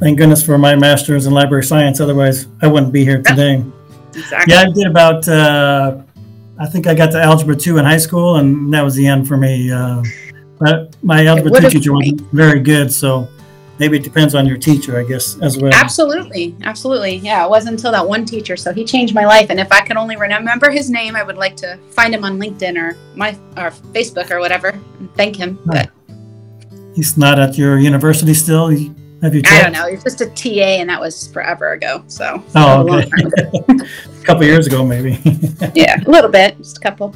thank 0.00 0.18
goodness 0.18 0.44
for 0.44 0.58
my 0.58 0.74
master's 0.76 1.26
in 1.26 1.32
library 1.32 1.64
science. 1.64 2.00
Otherwise, 2.00 2.46
I 2.62 2.66
wouldn't 2.68 2.92
be 2.92 3.04
here 3.04 3.22
today. 3.22 3.64
Exactly. 4.16 4.54
Yeah, 4.54 4.60
I 4.62 4.70
did 4.70 4.86
about. 4.86 5.28
Uh, 5.28 6.02
I 6.58 6.66
think 6.66 6.86
I 6.86 6.94
got 6.94 7.10
to 7.12 7.20
algebra 7.22 7.54
two 7.54 7.76
in 7.78 7.84
high 7.84 7.98
school, 7.98 8.36
and 8.36 8.72
that 8.72 8.82
was 8.82 8.94
the 8.94 9.06
end 9.06 9.28
for 9.28 9.36
me. 9.36 9.70
Uh, 9.70 10.02
but 10.58 10.96
my 11.02 11.26
algebra 11.26 11.60
two 11.60 11.68
teacher 11.68 11.92
wasn't 11.92 12.20
very 12.32 12.60
good, 12.60 12.90
so 12.90 13.28
maybe 13.78 13.98
it 13.98 14.02
depends 14.02 14.34
on 14.34 14.46
your 14.46 14.56
teacher, 14.56 14.98
I 14.98 15.04
guess, 15.04 15.38
as 15.42 15.58
well. 15.58 15.70
Absolutely, 15.74 16.56
absolutely. 16.62 17.16
Yeah, 17.16 17.44
it 17.44 17.50
wasn't 17.50 17.74
until 17.74 17.92
that 17.92 18.08
one 18.08 18.24
teacher, 18.24 18.56
so 18.56 18.72
he 18.72 18.84
changed 18.84 19.14
my 19.14 19.26
life. 19.26 19.50
And 19.50 19.60
if 19.60 19.70
I 19.70 19.82
could 19.82 19.98
only 19.98 20.16
remember 20.16 20.70
his 20.70 20.88
name, 20.88 21.14
I 21.14 21.22
would 21.22 21.36
like 21.36 21.56
to 21.56 21.78
find 21.90 22.14
him 22.14 22.24
on 22.24 22.38
LinkedIn 22.38 22.76
or 22.78 22.96
my 23.16 23.36
or 23.58 23.70
Facebook 23.92 24.30
or 24.30 24.40
whatever 24.40 24.68
and 24.98 25.14
thank 25.14 25.36
him. 25.36 25.58
But 25.66 25.90
He's 26.94 27.18
not 27.18 27.38
at 27.38 27.58
your 27.58 27.78
university 27.78 28.32
still. 28.32 28.72
You- 28.72 28.94
Have 29.22 29.34
you 29.34 29.42
I 29.46 29.62
don't 29.62 29.72
know. 29.72 29.88
He's 29.88 30.04
just 30.04 30.20
a 30.20 30.26
TA, 30.26 30.78
and 30.80 30.88
that 30.90 31.00
was 31.00 31.28
forever 31.28 31.72
ago. 31.72 32.04
So 32.06 32.42
Oh, 32.54 32.98
okay. 32.98 33.10
a 33.68 34.24
couple 34.24 34.44
years 34.44 34.66
ago, 34.66 34.84
maybe. 34.84 35.18
yeah, 35.74 36.02
a 36.04 36.10
little 36.10 36.30
bit, 36.30 36.58
just 36.58 36.76
a 36.76 36.80
couple. 36.80 37.14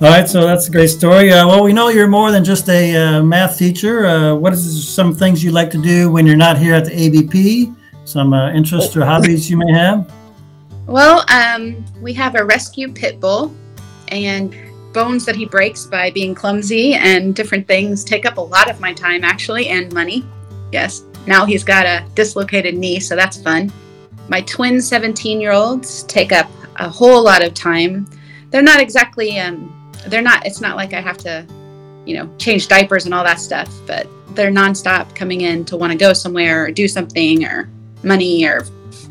All 0.00 0.08
right, 0.08 0.28
so 0.28 0.46
that's 0.46 0.66
a 0.66 0.70
great 0.70 0.88
story. 0.88 1.30
Uh, 1.30 1.46
well, 1.46 1.62
we 1.62 1.72
know 1.72 1.88
you're 1.90 2.08
more 2.08 2.32
than 2.32 2.42
just 2.42 2.68
a 2.70 2.96
uh, 2.96 3.22
math 3.22 3.58
teacher. 3.58 4.06
Uh, 4.06 4.34
what 4.34 4.52
is 4.52 4.88
some 4.88 5.14
things 5.14 5.44
you 5.44 5.52
like 5.52 5.70
to 5.70 5.78
do 5.78 6.10
when 6.10 6.26
you're 6.26 6.36
not 6.36 6.56
here 6.58 6.74
at 6.74 6.86
the 6.86 6.98
ABP? 6.98 7.72
Some 8.04 8.32
uh, 8.32 8.50
interests 8.52 8.96
or 8.96 9.04
hobbies 9.04 9.50
you 9.50 9.58
may 9.58 9.72
have? 9.72 10.10
Well, 10.86 11.24
um, 11.28 11.84
we 12.00 12.12
have 12.14 12.34
a 12.34 12.44
rescue 12.44 12.92
pit 12.92 13.20
bull, 13.20 13.54
and 14.08 14.56
bones 14.92 15.24
that 15.26 15.36
he 15.36 15.44
breaks 15.44 15.86
by 15.86 16.10
being 16.10 16.34
clumsy 16.34 16.94
and 16.94 17.34
different 17.36 17.68
things 17.68 18.02
take 18.02 18.26
up 18.26 18.38
a 18.38 18.40
lot 18.40 18.68
of 18.68 18.80
my 18.80 18.92
time, 18.92 19.22
actually, 19.22 19.68
and 19.68 19.92
money. 19.92 20.24
Yes. 20.72 21.02
Now 21.26 21.44
he's 21.44 21.64
got 21.64 21.86
a 21.86 22.06
dislocated 22.14 22.76
knee, 22.76 23.00
so 23.00 23.16
that's 23.16 23.42
fun. 23.42 23.72
My 24.28 24.40
twin 24.42 24.80
17 24.80 25.40
year 25.40 25.52
olds 25.52 26.04
take 26.04 26.32
up 26.32 26.50
a 26.76 26.88
whole 26.88 27.22
lot 27.22 27.42
of 27.42 27.54
time. 27.54 28.08
They're 28.50 28.62
not 28.62 28.80
exactly, 28.80 29.38
um, 29.38 29.92
they're 30.06 30.22
not, 30.22 30.46
it's 30.46 30.60
not 30.60 30.76
like 30.76 30.92
I 30.92 31.00
have 31.00 31.18
to, 31.18 31.46
you 32.06 32.16
know, 32.16 32.30
change 32.38 32.68
diapers 32.68 33.04
and 33.04 33.14
all 33.14 33.24
that 33.24 33.40
stuff, 33.40 33.72
but 33.86 34.06
they're 34.34 34.50
nonstop 34.50 35.14
coming 35.14 35.42
in 35.42 35.64
to 35.66 35.76
want 35.76 35.92
to 35.92 35.98
go 35.98 36.12
somewhere 36.12 36.64
or 36.64 36.70
do 36.70 36.88
something 36.88 37.44
or 37.44 37.68
money 38.02 38.44
or 38.44 38.64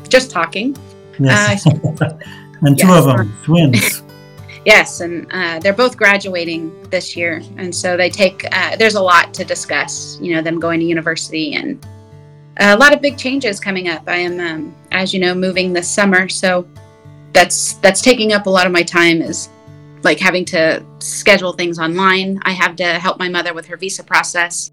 just 0.08 0.30
talking. 0.30 0.76
Yes. 1.18 1.66
and 1.66 2.78
two 2.78 2.86
yes. 2.86 2.98
of 2.98 3.04
them, 3.04 3.36
twins. 3.44 4.02
Yes, 4.64 5.00
and 5.00 5.26
uh, 5.32 5.58
they're 5.58 5.72
both 5.72 5.96
graduating 5.96 6.82
this 6.90 7.16
year, 7.16 7.42
and 7.56 7.74
so 7.74 7.96
they 7.96 8.10
take. 8.10 8.44
Uh, 8.52 8.76
there's 8.76 8.94
a 8.94 9.02
lot 9.02 9.32
to 9.34 9.44
discuss. 9.44 10.18
You 10.20 10.34
know, 10.34 10.42
them 10.42 10.60
going 10.60 10.80
to 10.80 10.86
university 10.86 11.54
and 11.54 11.84
a 12.58 12.76
lot 12.76 12.92
of 12.92 13.00
big 13.00 13.16
changes 13.16 13.58
coming 13.58 13.88
up. 13.88 14.02
I 14.06 14.16
am, 14.16 14.38
um, 14.38 14.74
as 14.92 15.14
you 15.14 15.20
know, 15.20 15.34
moving 15.34 15.72
this 15.72 15.88
summer, 15.88 16.28
so 16.28 16.66
that's 17.32 17.74
that's 17.74 18.02
taking 18.02 18.32
up 18.34 18.46
a 18.46 18.50
lot 18.50 18.66
of 18.66 18.72
my 18.72 18.82
time. 18.82 19.22
Is 19.22 19.48
like 20.02 20.18
having 20.18 20.44
to 20.46 20.84
schedule 20.98 21.52
things 21.54 21.78
online. 21.78 22.38
I 22.42 22.52
have 22.52 22.76
to 22.76 22.84
help 22.84 23.18
my 23.18 23.30
mother 23.30 23.54
with 23.54 23.66
her 23.66 23.78
visa 23.78 24.04
process, 24.04 24.70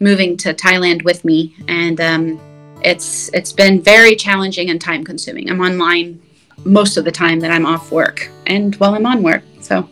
moving 0.00 0.36
to 0.38 0.52
Thailand 0.52 1.04
with 1.04 1.24
me, 1.24 1.54
and 1.68 2.00
um, 2.00 2.40
it's 2.82 3.32
it's 3.32 3.52
been 3.52 3.80
very 3.80 4.16
challenging 4.16 4.70
and 4.70 4.80
time 4.80 5.04
consuming. 5.04 5.48
I'm 5.48 5.60
online 5.60 6.20
most 6.64 6.96
of 6.96 7.04
the 7.04 7.12
time 7.12 7.38
that 7.38 7.52
I'm 7.52 7.64
off 7.64 7.92
work 7.92 8.28
and 8.48 8.74
while 8.76 8.94
I'm 8.94 9.06
on 9.06 9.22
work. 9.22 9.42
So, 9.60 9.88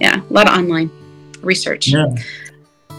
yeah, 0.00 0.20
a 0.20 0.32
lot 0.32 0.48
of 0.48 0.58
online 0.58 0.90
research. 1.40 1.88
Yeah. 1.88 2.06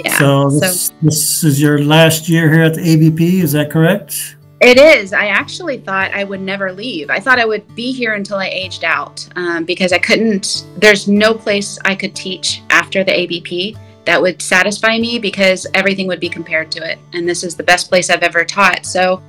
Yeah. 0.03 0.17
So 0.17 0.50
this, 0.50 0.91
this 1.03 1.43
is 1.43 1.62
your 1.62 1.83
last 1.83 2.27
year 2.27 2.51
here 2.51 2.63
at 2.63 2.74
the 2.74 2.81
ABP, 2.81 3.41
is 3.41 3.51
that 3.51 3.69
correct? 3.69 4.38
It 4.60 4.79
is. 4.79 5.13
I 5.13 5.27
actually 5.27 5.77
thought 5.77 6.12
I 6.13 6.24
would 6.24 6.41
never 6.41 6.72
leave. 6.72 7.12
I 7.12 7.19
thought 7.19 7.38
I 7.38 7.45
would 7.45 7.75
be 7.75 7.91
here 7.91 8.13
until 8.13 8.38
I 8.38 8.48
aged 8.48 8.83
out 8.83 9.27
um, 9.36 9.65
because 9.65 9.93
I 9.93 10.00
couldn't, 10.00 10.65
there's 10.77 11.07
no 11.07 11.33
place 11.33 11.77
I 11.86 11.95
could 11.95 12.15
teach 12.15 12.63
after 12.72 13.03
the 13.03 13.13
ABP 13.13 13.77
that 14.05 14.19
would 14.19 14.41
satisfy 14.41 14.98
me 14.98 15.19
because 15.19 15.67
everything 15.74 16.07
would 16.07 16.19
be 16.19 16.29
compared 16.29 16.72
to 16.72 16.89
it. 16.89 16.98
And 17.13 17.29
this 17.29 17.43
is 17.43 17.55
the 17.55 17.63
best 17.63 17.89
place 17.89 18.10
I've 18.10 18.24
ever 18.24 18.43
taught. 18.43 18.86
So 18.86 19.22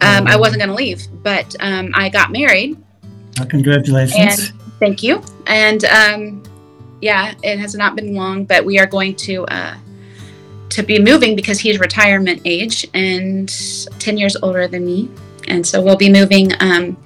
um, 0.00 0.26
I 0.28 0.36
wasn't 0.36 0.60
going 0.60 0.68
to 0.68 0.76
leave, 0.76 1.02
but 1.24 1.56
um, 1.60 1.90
I 1.94 2.08
got 2.08 2.30
married 2.30 2.76
congratulations. 3.46 4.52
Thank 4.78 5.02
you. 5.02 5.22
And 5.46 5.84
um, 5.86 6.42
yeah, 7.00 7.34
it 7.42 7.58
has 7.58 7.74
not 7.74 7.96
been 7.96 8.14
long, 8.14 8.44
but 8.44 8.64
we 8.64 8.78
are 8.78 8.86
going 8.86 9.14
to 9.16 9.44
uh, 9.46 9.76
to 10.70 10.82
be 10.82 11.00
moving 11.00 11.34
because 11.34 11.58
he's 11.58 11.78
retirement 11.80 12.42
age 12.44 12.86
and 12.94 13.48
ten 13.98 14.16
years 14.16 14.36
older 14.42 14.68
than 14.68 14.84
me, 14.84 15.10
and 15.48 15.66
so 15.66 15.80
we'll 15.80 15.96
be 15.96 16.10
moving 16.10 16.52
um, 16.60 16.96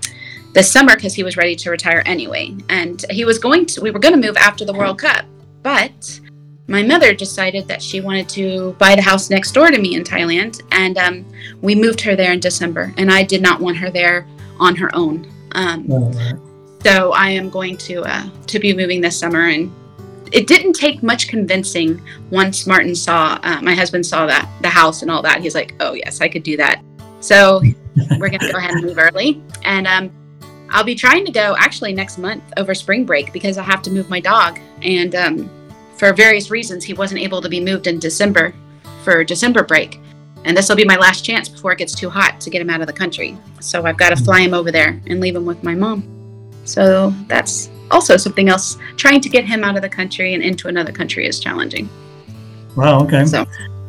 this 0.52 0.70
summer 0.70 0.94
because 0.96 1.14
he 1.14 1.22
was 1.22 1.36
ready 1.36 1.54
to 1.56 1.70
retire 1.70 2.02
anyway, 2.06 2.54
and 2.68 3.04
he 3.10 3.24
was 3.24 3.38
going 3.38 3.66
to. 3.66 3.80
We 3.80 3.90
were 3.90 3.98
going 3.98 4.14
to 4.20 4.26
move 4.26 4.36
after 4.36 4.64
the 4.64 4.72
World 4.72 4.98
Cup, 4.98 5.24
but 5.62 6.20
my 6.68 6.82
mother 6.82 7.14
decided 7.14 7.68
that 7.68 7.82
she 7.82 8.00
wanted 8.00 8.28
to 8.30 8.72
buy 8.78 8.94
the 8.94 9.02
house 9.02 9.30
next 9.30 9.52
door 9.52 9.70
to 9.70 9.78
me 9.78 9.94
in 9.94 10.04
Thailand, 10.04 10.62
and 10.72 10.98
um, 10.98 11.24
we 11.60 11.74
moved 11.74 12.00
her 12.02 12.16
there 12.16 12.32
in 12.32 12.40
December, 12.40 12.92
and 12.96 13.10
I 13.10 13.22
did 13.22 13.42
not 13.42 13.60
want 13.60 13.76
her 13.78 13.90
there 13.90 14.26
on 14.58 14.76
her 14.76 14.94
own. 14.94 15.30
Um. 15.52 16.50
So 16.82 17.12
I 17.12 17.30
am 17.30 17.48
going 17.50 17.76
to 17.78 18.02
uh, 18.02 18.28
to 18.46 18.58
be 18.58 18.74
moving 18.74 19.00
this 19.00 19.18
summer, 19.18 19.48
and 19.48 19.72
it 20.32 20.46
didn't 20.46 20.72
take 20.72 21.02
much 21.02 21.28
convincing. 21.28 22.02
Once 22.30 22.66
Martin 22.66 22.94
saw 22.94 23.38
uh, 23.42 23.60
my 23.62 23.74
husband 23.74 24.04
saw 24.04 24.26
that 24.26 24.50
the 24.62 24.68
house 24.68 25.02
and 25.02 25.10
all 25.10 25.22
that, 25.22 25.40
he's 25.40 25.54
like, 25.54 25.74
"Oh 25.80 25.94
yes, 25.94 26.20
I 26.20 26.28
could 26.28 26.42
do 26.42 26.56
that." 26.56 26.82
So 27.20 27.62
we're 28.18 28.30
gonna 28.30 28.52
go 28.52 28.58
ahead 28.58 28.72
and 28.72 28.84
move 28.84 28.98
early, 28.98 29.42
and 29.64 29.86
um, 29.86 30.10
I'll 30.70 30.84
be 30.84 30.94
trying 30.94 31.24
to 31.26 31.32
go 31.32 31.54
actually 31.58 31.92
next 31.92 32.18
month 32.18 32.42
over 32.56 32.74
spring 32.74 33.04
break 33.04 33.32
because 33.32 33.58
I 33.58 33.62
have 33.62 33.82
to 33.82 33.90
move 33.90 34.10
my 34.10 34.20
dog, 34.20 34.58
and 34.82 35.14
um, 35.14 35.50
for 35.96 36.12
various 36.12 36.50
reasons, 36.50 36.82
he 36.82 36.94
wasn't 36.94 37.20
able 37.20 37.40
to 37.42 37.48
be 37.48 37.60
moved 37.60 37.86
in 37.86 37.98
December 37.98 38.54
for 39.04 39.22
December 39.22 39.62
break. 39.62 40.00
And 40.44 40.56
this 40.56 40.68
will 40.68 40.76
be 40.76 40.84
my 40.84 40.96
last 40.96 41.24
chance 41.24 41.48
before 41.48 41.70
it 41.70 41.78
gets 41.78 41.94
too 41.94 42.10
hot 42.10 42.40
to 42.40 42.50
get 42.50 42.60
him 42.60 42.70
out 42.70 42.80
of 42.80 42.88
the 42.88 42.92
country. 42.92 43.38
So 43.60 43.84
I've 43.84 43.96
got 43.96 44.08
to 44.08 44.16
fly 44.16 44.40
him 44.40 44.54
over 44.54 44.72
there 44.72 45.00
and 45.06 45.20
leave 45.20 45.36
him 45.36 45.46
with 45.46 45.62
my 45.62 45.76
mom. 45.76 46.21
So 46.64 47.12
that's 47.28 47.70
also 47.90 48.16
something 48.16 48.48
else. 48.48 48.78
Trying 48.96 49.20
to 49.20 49.28
get 49.28 49.44
him 49.44 49.64
out 49.64 49.76
of 49.76 49.82
the 49.82 49.88
country 49.88 50.34
and 50.34 50.42
into 50.42 50.68
another 50.68 50.92
country 50.92 51.26
is 51.26 51.40
challenging. 51.40 51.88
Wow, 52.76 53.00
okay. 53.04 53.24
So 53.26 53.46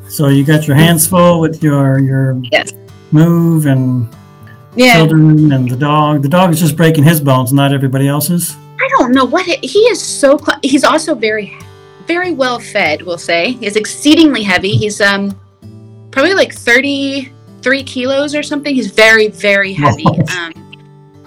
So 0.09 0.27
you 0.27 0.43
got 0.43 0.67
your 0.67 0.75
hands 0.75 1.07
full 1.07 1.39
with 1.39 1.63
your 1.63 1.99
your 1.99 2.39
Yes. 2.51 2.73
move 3.11 3.65
and 3.65 4.07
yeah, 4.75 4.95
children 4.95 5.51
and 5.51 5.69
the 5.69 5.75
dog. 5.77 6.23
The 6.23 6.29
dog 6.29 6.51
is 6.51 6.59
just 6.59 6.75
breaking 6.75 7.03
his 7.03 7.21
bones, 7.21 7.53
not 7.53 7.71
everybody 7.73 8.07
else's. 8.07 8.55
I 8.81 8.87
don't 8.97 9.13
know 9.13 9.23
what 9.25 9.47
it, 9.47 9.63
he 9.63 9.79
is 9.81 10.01
so. 10.01 10.37
Cl- 10.37 10.59
he's 10.63 10.83
also 10.83 11.13
very, 11.15 11.55
very 12.07 12.33
well 12.33 12.59
fed. 12.59 13.03
We'll 13.03 13.17
say 13.19 13.51
he's 13.53 13.75
exceedingly 13.75 14.41
heavy. 14.43 14.75
He's 14.75 14.99
um 14.99 15.39
probably 16.11 16.33
like 16.33 16.53
thirty 16.53 17.31
three 17.61 17.83
kilos 17.83 18.35
or 18.35 18.43
something. 18.43 18.73
He's 18.75 18.91
very 18.91 19.27
very 19.29 19.73
heavy. 19.73 20.05
Um, 20.37 20.51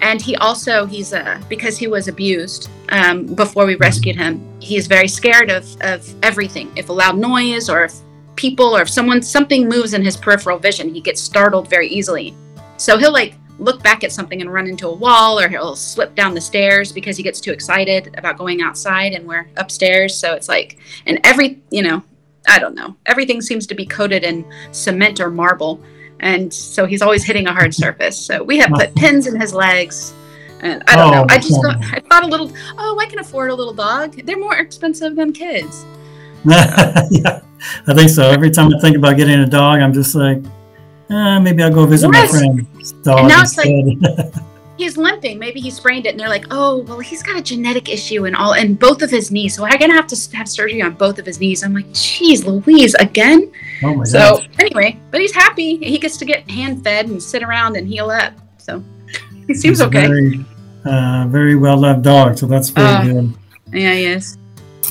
and 0.01 0.21
he 0.21 0.35
also 0.37 0.85
he's 0.85 1.13
uh 1.13 1.41
because 1.49 1.77
he 1.77 1.87
was 1.87 2.07
abused 2.07 2.69
um, 2.89 3.25
before 3.35 3.65
we 3.65 3.75
rescued 3.75 4.15
him. 4.15 4.45
He 4.59 4.77
is 4.77 4.87
very 4.87 5.07
scared 5.07 5.49
of 5.49 5.65
of 5.81 6.07
everything. 6.23 6.71
If 6.75 6.89
a 6.89 6.93
loud 6.93 7.17
noise 7.17 7.69
or 7.69 7.83
if 7.85 7.93
people 8.35 8.75
or 8.77 8.81
if 8.81 8.89
someone 8.89 9.21
something 9.21 9.67
moves 9.67 9.93
in 9.93 10.03
his 10.03 10.15
peripheral 10.15 10.59
vision, 10.59 10.93
he 10.93 11.01
gets 11.01 11.21
startled 11.21 11.69
very 11.69 11.87
easily. 11.87 12.35
So 12.77 12.97
he'll 12.97 13.13
like 13.13 13.35
look 13.59 13.81
back 13.81 14.03
at 14.03 14.11
something 14.11 14.41
and 14.41 14.53
run 14.53 14.67
into 14.67 14.87
a 14.87 14.93
wall 14.93 15.39
or 15.39 15.49
he'll 15.49 15.75
slip 15.75 16.13
down 16.13 16.35
the 16.35 16.41
stairs 16.41 16.91
because 16.91 17.17
he 17.17 17.23
gets 17.23 17.41
too 17.41 17.51
excited 17.51 18.13
about 18.15 18.37
going 18.37 18.61
outside 18.61 19.13
and 19.13 19.27
we're 19.27 19.47
upstairs. 19.57 20.15
So 20.15 20.33
it's 20.33 20.47
like 20.47 20.77
and 21.05 21.19
every 21.23 21.61
you 21.71 21.81
know, 21.81 22.03
I 22.47 22.59
don't 22.59 22.75
know. 22.75 22.95
Everything 23.05 23.41
seems 23.41 23.67
to 23.67 23.75
be 23.75 23.85
coated 23.85 24.23
in 24.23 24.45
cement 24.71 25.19
or 25.19 25.29
marble. 25.29 25.81
And 26.19 26.53
so 26.53 26.85
he's 26.85 27.01
always 27.01 27.23
hitting 27.23 27.47
a 27.47 27.53
hard 27.53 27.73
surface. 27.73 28.17
So 28.17 28.43
we 28.43 28.57
have 28.57 28.69
put 28.71 28.93
pins 28.95 29.27
in 29.27 29.39
his 29.39 29.53
legs. 29.53 30.13
And 30.61 30.83
I 30.87 30.95
don't 30.95 31.09
Oh, 31.13 31.17
know. 31.21 31.25
I 31.29 31.37
just 31.37 31.61
thought, 31.61 31.77
I 31.93 31.99
thought 31.99 32.23
a 32.23 32.27
little, 32.27 32.51
oh, 32.79 32.97
I 32.99 33.05
can 33.05 33.19
afford 33.19 33.51
a 33.51 33.55
little 33.55 33.73
dog. 33.73 34.13
They're 34.25 34.39
more 34.39 34.55
expensive 34.57 35.15
than 35.15 35.31
kids. 35.31 35.85
yeah, 36.45 37.41
I 37.87 37.93
think 37.93 38.09
so. 38.09 38.29
Every 38.29 38.49
time 38.49 38.73
I 38.73 38.79
think 38.79 38.97
about 38.97 39.17
getting 39.17 39.39
a 39.39 39.45
dog, 39.45 39.79
I'm 39.81 39.93
just 39.93 40.15
like, 40.15 40.37
eh, 41.09 41.39
maybe 41.39 41.61
I'll 41.61 41.73
go 41.73 41.85
visit 41.85 42.09
Yes. 42.13 42.33
my 42.33 42.39
friend's 42.39 42.91
dog 43.03 43.19
And 43.19 43.27
now 43.27 43.41
it's 43.43 43.57
instead. 43.57 44.43
he's 44.77 44.97
limping. 44.97 45.39
Maybe 45.39 45.59
he 45.59 45.69
sprained 45.69 46.05
it, 46.05 46.09
and 46.09 46.19
they're 46.19 46.29
like, 46.29 46.45
"Oh, 46.51 46.79
well, 46.87 46.99
he's 46.99 47.23
got 47.23 47.37
a 47.37 47.41
genetic 47.41 47.89
issue 47.89 48.25
and 48.25 48.35
all, 48.35 48.53
and 48.53 48.77
both 48.79 49.01
of 49.01 49.09
his 49.09 49.31
knees. 49.31 49.55
So 49.55 49.65
I'm 49.65 49.77
gonna 49.79 49.93
have 49.93 50.07
to 50.07 50.37
have 50.37 50.47
surgery 50.47 50.81
on 50.81 50.93
both 50.93 51.19
of 51.19 51.25
his 51.25 51.39
knees." 51.39 51.63
I'm 51.63 51.73
like, 51.73 51.87
"Jeez, 51.91 52.45
Louise, 52.45 52.93
again?" 52.95 53.51
oh 53.83 53.95
my 53.95 54.03
So 54.03 54.37
gosh. 54.37 54.49
anyway, 54.59 54.99
but 55.11 55.21
he's 55.21 55.33
happy. 55.33 55.77
He 55.77 55.97
gets 55.97 56.17
to 56.17 56.25
get 56.25 56.49
hand 56.49 56.83
fed 56.83 57.07
and 57.07 57.21
sit 57.21 57.43
around 57.43 57.75
and 57.77 57.87
heal 57.87 58.09
up. 58.09 58.33
So 58.57 58.83
he 59.47 59.53
seems 59.53 59.79
He's 59.79 59.81
okay. 59.81 60.07
Very, 60.07 60.45
uh, 60.85 61.25
very 61.29 61.55
well 61.55 61.77
loved 61.77 62.03
dog, 62.03 62.37
so 62.37 62.45
that's 62.45 62.69
very 62.69 62.87
Uh, 62.87 63.03
good. 63.03 63.33
yeah, 63.73 63.93
he 63.93 64.05
is. 64.05 64.37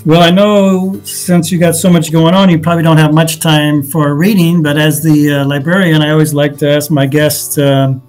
Well, 0.05 0.23
I 0.23 0.31
know 0.31 1.01
since 1.05 1.51
you 1.51 1.59
got 1.59 1.75
so 1.75 1.91
much 1.91 2.13
going 2.13 2.35
on, 2.35 2.49
you 2.51 2.59
probably 2.59 2.83
don't 2.85 2.99
have 2.99 3.13
much 3.15 3.41
time 3.41 3.83
for 3.83 4.15
reading. 4.15 4.63
But 4.63 4.77
as 4.77 5.03
the 5.03 5.33
uh, 5.41 5.45
librarian, 5.47 6.01
I 6.03 6.11
always 6.11 6.33
like 6.35 6.59
to 6.59 6.71
ask 6.71 6.91
my 6.91 7.07
guests 7.07 7.57
um, 7.59 8.03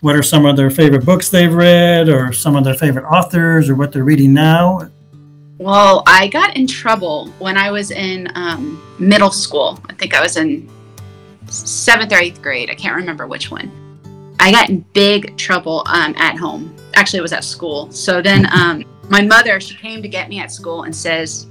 what 0.00 0.16
are 0.16 0.22
some 0.22 0.46
of 0.46 0.56
their 0.56 0.70
favorite 0.70 1.04
books 1.04 1.28
they've 1.28 1.52
read, 1.52 2.08
or 2.08 2.32
some 2.32 2.56
of 2.56 2.64
their 2.64 2.74
favorite 2.74 3.04
authors, 3.04 3.68
or 3.68 3.74
what 3.74 3.92
they're 3.92 4.04
reading 4.04 4.32
now. 4.32 4.88
Well, 5.58 6.02
I 6.06 6.28
got 6.28 6.56
in 6.56 6.66
trouble 6.66 7.28
when 7.38 7.58
I 7.58 7.70
was 7.70 7.90
in 7.90 8.28
um, 8.34 8.82
middle 8.98 9.30
school. 9.30 9.78
I 9.90 9.92
think 9.92 10.14
I 10.14 10.22
was 10.22 10.38
in 10.38 10.70
seventh 11.46 12.12
or 12.12 12.16
eighth 12.18 12.40
grade. 12.40 12.70
I 12.70 12.74
can't 12.74 12.96
remember 12.96 13.26
which 13.26 13.50
one. 13.50 13.70
I 14.40 14.50
got 14.50 14.70
in 14.70 14.80
big 14.94 15.36
trouble 15.36 15.82
um, 15.86 16.14
at 16.16 16.38
home. 16.38 16.74
Actually, 16.94 17.18
it 17.18 17.22
was 17.22 17.34
at 17.34 17.44
school. 17.44 17.92
So 17.92 18.22
then 18.22 18.46
um, 18.54 18.84
my 19.10 19.20
mother, 19.20 19.60
she 19.60 19.76
came 19.76 20.00
to 20.00 20.08
get 20.08 20.30
me 20.30 20.40
at 20.40 20.50
school 20.50 20.84
and 20.84 20.96
says, 20.96 21.46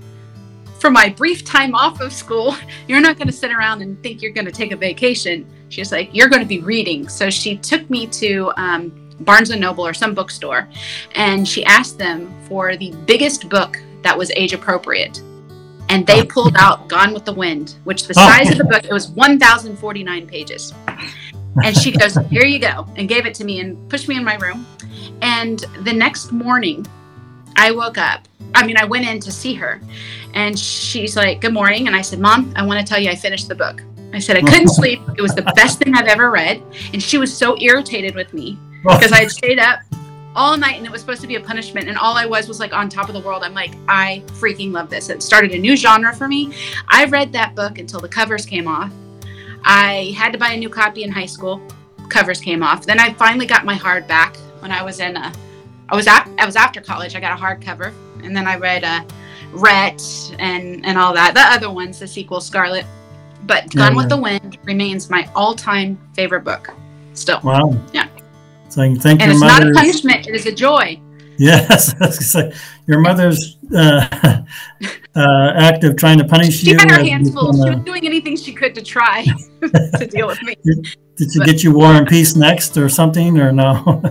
for 0.80 0.90
my 0.90 1.10
brief 1.10 1.44
time 1.44 1.76
off 1.76 2.02
of 2.02 2.12
school, 2.14 2.56
you're 2.88 3.02
not 3.02 3.18
going 3.18 3.28
to 3.28 3.34
sit 3.34 3.52
around 3.52 3.82
and 3.82 4.02
think 4.02 4.22
you're 4.22 4.32
going 4.32 4.46
to 4.46 4.52
take 4.52 4.72
a 4.72 4.78
vacation. 4.78 5.46
She's 5.70 5.92
like, 5.92 6.10
you're 6.14 6.30
going 6.30 6.42
to 6.42 6.48
be 6.48 6.60
reading. 6.60 7.08
So 7.08 7.30
she 7.30 7.58
took 7.58 7.88
me 7.90 8.08
to 8.08 8.52
um, 8.58 9.10
Barnes 9.22 9.50
and 9.50 9.62
Noble 9.62 9.86
or 9.86 9.94
some 9.94 10.16
bookstore, 10.16 10.68
and 11.16 11.48
she 11.48 11.64
asked 11.66 11.98
them 11.98 12.34
for 12.48 12.76
the 12.76 12.94
biggest 13.06 13.50
book 13.50 13.78
that 14.02 14.18
was 14.18 14.32
age 14.32 14.54
appropriate. 14.54 15.22
And 15.90 16.06
they 16.06 16.24
pulled 16.24 16.56
out 16.58 16.88
Gone 16.88 17.14
with 17.14 17.26
the 17.26 17.34
Wind, 17.34 17.76
which 17.84 18.06
the 18.08 18.14
size 18.14 18.52
of 18.52 18.60
the 18.60 18.64
book, 18.64 18.84
it 18.84 18.94
was 18.94 19.10
1,049 19.10 20.28
pages. 20.28 20.74
And 21.64 21.76
she 21.76 21.92
goes, 21.92 22.16
Here 22.30 22.46
you 22.46 22.60
go, 22.60 22.88
and 22.96 23.10
gave 23.10 23.26
it 23.26 23.34
to 23.36 23.44
me 23.44 23.60
and 23.60 23.90
pushed 23.90 24.08
me 24.08 24.16
in 24.16 24.24
my 24.24 24.36
room. 24.36 24.68
And 25.22 25.60
the 25.82 25.92
next 25.92 26.32
morning, 26.32 26.86
I 27.60 27.72
woke 27.72 27.98
up. 27.98 28.26
I 28.56 28.66
mean, 28.66 28.78
I 28.78 28.86
went 28.86 29.06
in 29.06 29.20
to 29.20 29.32
see 29.34 29.54
her, 29.56 29.82
and 30.34 30.58
she's 30.58 31.18
like, 31.18 31.42
Good 31.42 31.54
morning. 31.54 31.88
And 31.88 31.96
I 31.96 32.02
said, 32.02 32.20
Mom, 32.20 32.54
I 32.56 32.66
want 32.66 32.80
to 32.80 32.86
tell 32.86 33.02
you 33.02 33.10
I 33.10 33.16
finished 33.16 33.50
the 33.50 33.56
book. 33.56 33.84
I 34.14 34.20
said, 34.20 34.38
I 34.38 34.42
couldn't 34.42 34.70
sleep. 34.80 35.02
It 35.18 35.22
was 35.22 35.36
the 35.36 35.42
best 35.42 35.78
thing 35.78 35.94
I've 35.94 36.08
ever 36.08 36.32
read. 36.32 36.64
And 36.94 37.04
she 37.04 37.18
was 37.18 37.36
so 37.36 37.60
irritated 37.60 38.16
with 38.16 38.34
me 38.34 38.58
oh. 38.88 38.98
because 38.98 39.12
I 39.12 39.20
had 39.20 39.32
stayed 39.32 39.60
up 39.60 39.82
all 40.38 40.56
night 40.56 40.78
and 40.78 40.86
it 40.86 40.92
was 40.92 41.02
supposed 41.02 41.20
to 41.20 41.28
be 41.28 41.36
a 41.36 41.40
punishment 41.40 41.90
and 41.90 41.98
all 41.98 42.16
i 42.16 42.24
was 42.24 42.48
was 42.48 42.60
like 42.60 42.72
on 42.72 42.88
top 42.88 43.10
of 43.10 43.16
the 43.16 43.20
world 43.22 43.42
i'm 43.42 43.56
like 43.56 43.74
i 43.88 44.22
freaking 44.28 44.72
love 44.72 44.88
this 44.88 45.10
it 45.10 45.24
started 45.24 45.52
a 45.54 45.58
new 45.58 45.76
genre 45.76 46.14
for 46.14 46.28
me 46.28 46.54
i 46.88 47.04
read 47.06 47.34
that 47.34 47.56
book 47.56 47.80
until 47.80 48.00
the 48.00 48.08
covers 48.08 48.46
came 48.46 48.68
off 48.68 48.94
i 49.64 50.14
had 50.16 50.32
to 50.32 50.38
buy 50.38 50.52
a 50.52 50.58
new 50.58 50.70
copy 50.70 51.04
in 51.04 51.12
high 51.12 51.26
school 51.26 51.60
covers 52.10 52.40
came 52.40 52.62
off 52.62 52.86
then 52.86 53.00
i 53.00 53.12
finally 53.14 53.48
got 53.48 53.66
my 53.66 53.76
hardback 53.76 54.38
when 54.62 54.72
i 54.72 54.84
was 54.84 55.00
in 55.00 55.18
a 55.18 55.34
i 55.92 55.96
was 55.96 56.08
at 56.08 56.30
i 56.38 56.46
was 56.46 56.56
after 56.56 56.82
college 56.82 57.16
i 57.16 57.20
got 57.20 57.38
a 57.38 57.42
hardcover 57.42 57.94
and 58.24 58.36
then 58.36 58.48
i 58.48 58.56
read 58.56 58.84
uh 58.84 59.04
Rhett 59.52 60.02
and 60.40 60.86
and 60.86 60.98
all 60.98 61.14
that 61.14 61.34
the 61.34 61.42
other 61.42 61.72
ones 61.74 62.00
the 62.00 62.08
sequel 62.08 62.40
Scarlett 62.40 62.86
but 63.44 63.74
gone 63.74 63.92
Yeah, 63.92 63.98
with 63.98 64.06
yeah. 64.06 64.16
the 64.16 64.22
wind 64.22 64.58
remains 64.64 65.10
my 65.10 65.28
all-time 65.36 65.98
favorite 66.14 66.44
book 66.44 66.70
still 67.14 67.40
Wow. 67.44 67.76
Yeah. 67.94 68.08
So 68.70 68.84
you 68.84 68.98
thank 69.00 69.22
and 69.22 69.32
it's 69.32 69.42
not 69.42 69.68
a 69.68 69.72
punishment 69.72 70.28
it 70.28 70.36
is 70.36 70.46
a 70.46 70.52
joy 70.52 71.02
Yes, 71.40 71.96
I 72.02 72.08
was 72.08 72.20
gonna 72.20 72.52
say, 72.52 72.60
your 72.86 73.00
mother's 73.00 73.58
uh, 73.74 74.08
uh, 75.16 75.52
act 75.56 75.86
of 75.86 75.96
trying 75.96 76.18
to 76.18 76.26
punish 76.26 76.62
you. 76.64 76.74
She 76.74 76.78
had 76.78 76.92
her 76.92 77.02
hands 77.02 77.32
full. 77.34 77.54
She 77.54 77.70
was 77.74 77.80
doing 77.86 78.06
anything 78.06 78.36
she 78.36 78.52
could 78.52 78.76
to 78.76 78.82
try 78.82 79.24
to 79.62 80.06
deal 80.06 80.28
with 80.28 80.42
me. 80.44 80.56
did 81.16 81.32
she 81.32 81.40
get 81.40 81.64
you 81.64 81.72
War 81.72 81.94
and 81.94 82.06
Peace 82.06 82.36
next 82.36 82.78
or 82.78 82.90
something, 82.90 83.40
or 83.40 83.54
no? 83.54 84.04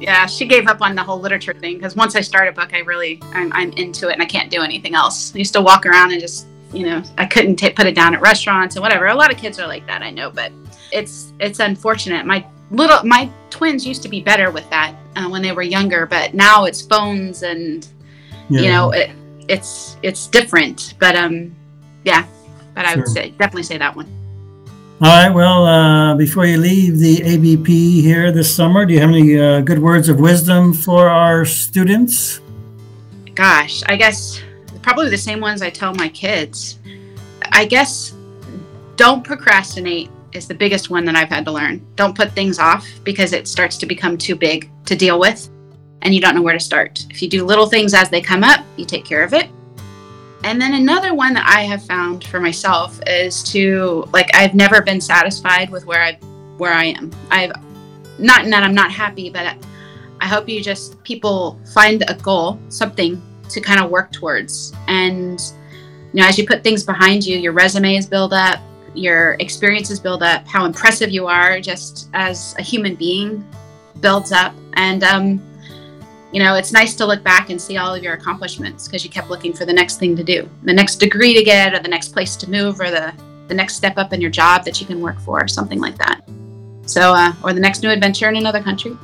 Yeah, 0.00 0.26
she 0.26 0.46
gave 0.46 0.66
up 0.66 0.80
on 0.80 0.94
the 0.94 1.02
whole 1.02 1.20
literature 1.20 1.52
thing 1.54 1.76
because 1.76 1.94
once 1.94 2.16
I 2.16 2.20
start 2.22 2.48
a 2.48 2.52
book, 2.52 2.72
I 2.72 2.78
really 2.80 3.20
I'm, 3.34 3.52
I'm 3.52 3.70
into 3.72 4.08
it 4.08 4.14
and 4.14 4.22
I 4.22 4.26
can't 4.26 4.50
do 4.50 4.62
anything 4.62 4.94
else. 4.94 5.34
I 5.34 5.38
used 5.38 5.52
to 5.52 5.60
walk 5.60 5.84
around 5.86 6.12
and 6.12 6.20
just 6.20 6.46
you 6.72 6.86
know 6.86 7.02
I 7.18 7.26
couldn't 7.26 7.56
ta 7.56 7.68
put 7.74 7.86
it 7.86 7.94
down 7.94 8.14
at 8.14 8.20
restaurants 8.20 8.76
and 8.76 8.82
whatever. 8.82 9.06
A 9.06 9.14
lot 9.14 9.30
of 9.32 9.38
kids 9.38 9.58
are 9.60 9.66
like 9.68 9.86
that, 9.86 10.02
I 10.02 10.10
know, 10.10 10.30
but 10.30 10.52
it's 10.92 11.32
it's 11.38 11.60
unfortunate. 11.60 12.24
My 12.26 12.44
little 12.70 13.04
my 13.04 13.28
twins 13.50 13.86
used 13.86 14.02
to 14.02 14.08
be 14.08 14.20
better 14.20 14.50
with 14.50 14.68
that 14.70 14.94
uh, 15.16 15.28
when 15.28 15.42
they 15.42 15.52
were 15.52 15.62
younger, 15.62 16.06
but 16.06 16.32
now 16.34 16.64
it's 16.64 16.80
phones 16.80 17.42
and 17.42 17.86
Yeah. 18.48 18.60
you 18.62 18.68
know 18.68 18.90
it, 18.92 19.10
it's 19.48 19.96
it's 20.02 20.26
different. 20.28 20.94
But 20.98 21.14
um 21.16 21.54
yeah, 22.04 22.24
but 22.74 22.86
I 22.86 22.94
would 22.96 23.08
say 23.08 23.30
definitely 23.30 23.64
say 23.64 23.76
that 23.78 23.94
one. 23.94 24.06
All 25.02 25.08
right. 25.08 25.30
Well, 25.30 25.64
uh, 25.64 26.14
before 26.14 26.44
you 26.44 26.58
leave 26.58 26.98
the 26.98 27.22
ABP 27.22 28.02
here 28.02 28.30
this 28.30 28.54
summer, 28.54 28.84
do 28.84 28.92
you 28.92 29.00
have 29.00 29.08
any 29.08 29.38
uh, 29.38 29.62
good 29.62 29.78
words 29.78 30.10
of 30.10 30.20
wisdom 30.20 30.74
for 30.74 31.08
our 31.08 31.46
students? 31.46 32.40
gosh, 33.40 33.82
I 33.86 33.96
guess 33.96 34.42
probably 34.82 35.08
the 35.08 35.16
same 35.16 35.40
ones 35.40 35.62
I 35.62 35.70
tell 35.70 35.94
my 35.94 36.10
kids. 36.10 36.78
I 37.52 37.64
guess 37.64 38.14
don't 38.96 39.24
procrastinate 39.24 40.10
is 40.32 40.46
the 40.46 40.54
biggest 40.54 40.90
one 40.90 41.06
that 41.06 41.16
I've 41.16 41.30
had 41.30 41.46
to 41.46 41.50
learn. 41.50 41.82
Don't 41.96 42.14
put 42.14 42.32
things 42.32 42.58
off 42.58 42.86
because 43.02 43.32
it 43.32 43.48
starts 43.48 43.78
to 43.78 43.86
become 43.86 44.18
too 44.18 44.36
big 44.36 44.70
to 44.84 44.94
deal 44.94 45.18
with 45.18 45.48
and 46.02 46.14
you 46.14 46.20
don't 46.20 46.34
know 46.34 46.42
where 46.42 46.52
to 46.52 46.60
start. 46.60 47.06
If 47.08 47.22
you 47.22 47.30
do 47.30 47.42
little 47.42 47.66
things 47.66 47.94
as 47.94 48.10
they 48.10 48.20
come 48.20 48.44
up, 48.44 48.62
you 48.76 48.84
take 48.84 49.06
care 49.06 49.24
of 49.24 49.32
it. 49.32 49.48
And 50.42 50.60
then 50.60 50.74
another 50.74 51.14
one 51.14 51.34
that 51.34 51.46
I 51.46 51.62
have 51.62 51.84
found 51.84 52.24
for 52.24 52.40
myself 52.40 53.00
is 53.06 53.42
to 53.44 54.08
like 54.12 54.30
I've 54.34 54.54
never 54.54 54.80
been 54.80 55.00
satisfied 55.00 55.70
with 55.70 55.84
where 55.86 56.02
I 56.02 56.14
where 56.56 56.72
I 56.72 56.86
am. 56.86 57.10
I've 57.30 57.52
not 58.18 58.44
that 58.46 58.62
I'm 58.62 58.74
not 58.74 58.90
happy, 58.90 59.30
but 59.30 59.56
I 60.20 60.26
hope 60.26 60.48
you 60.48 60.62
just 60.62 61.02
people 61.02 61.60
find 61.72 62.04
a 62.08 62.14
goal, 62.14 62.58
something 62.68 63.20
to 63.48 63.60
kind 63.60 63.82
of 63.82 63.90
work 63.90 64.12
towards. 64.12 64.72
And 64.88 65.40
you 66.12 66.20
know, 66.20 66.26
as 66.26 66.38
you 66.38 66.46
put 66.46 66.62
things 66.62 66.84
behind 66.84 67.24
you, 67.24 67.38
your 67.38 67.52
resumes 67.52 68.06
build 68.06 68.32
up, 68.32 68.60
your 68.94 69.36
experiences 69.40 70.00
build 70.00 70.22
up, 70.22 70.46
how 70.46 70.64
impressive 70.64 71.10
you 71.10 71.26
are 71.26 71.60
just 71.60 72.08
as 72.14 72.54
a 72.58 72.62
human 72.62 72.94
being 72.94 73.44
builds 74.00 74.32
up. 74.32 74.54
And 74.74 75.04
um, 75.04 75.40
you 76.32 76.42
know, 76.42 76.54
it's 76.54 76.72
nice 76.72 76.94
to 76.94 77.06
look 77.06 77.22
back 77.24 77.50
and 77.50 77.60
see 77.60 77.76
all 77.76 77.94
of 77.94 78.02
your 78.02 78.14
accomplishments 78.14 78.86
because 78.86 79.04
you 79.04 79.10
kept 79.10 79.30
looking 79.30 79.52
for 79.52 79.64
the 79.64 79.72
next 79.72 79.98
thing 79.98 80.14
to 80.16 80.22
do, 80.24 80.48
the 80.62 80.72
next 80.72 80.96
degree 80.96 81.34
to 81.34 81.42
get, 81.42 81.74
or 81.74 81.80
the 81.80 81.88
next 81.88 82.08
place 82.08 82.36
to 82.36 82.50
move, 82.50 82.80
or 82.80 82.90
the 82.90 83.12
the 83.48 83.54
next 83.54 83.74
step 83.74 83.98
up 83.98 84.12
in 84.12 84.20
your 84.20 84.30
job 84.30 84.64
that 84.64 84.80
you 84.80 84.86
can 84.86 85.00
work 85.00 85.18
for, 85.20 85.42
or 85.42 85.48
something 85.48 85.80
like 85.80 85.98
that. 85.98 86.22
So, 86.86 87.12
uh, 87.14 87.32
or 87.42 87.52
the 87.52 87.60
next 87.60 87.82
new 87.82 87.90
adventure 87.90 88.28
in 88.28 88.36
another 88.36 88.62
country. 88.62 88.96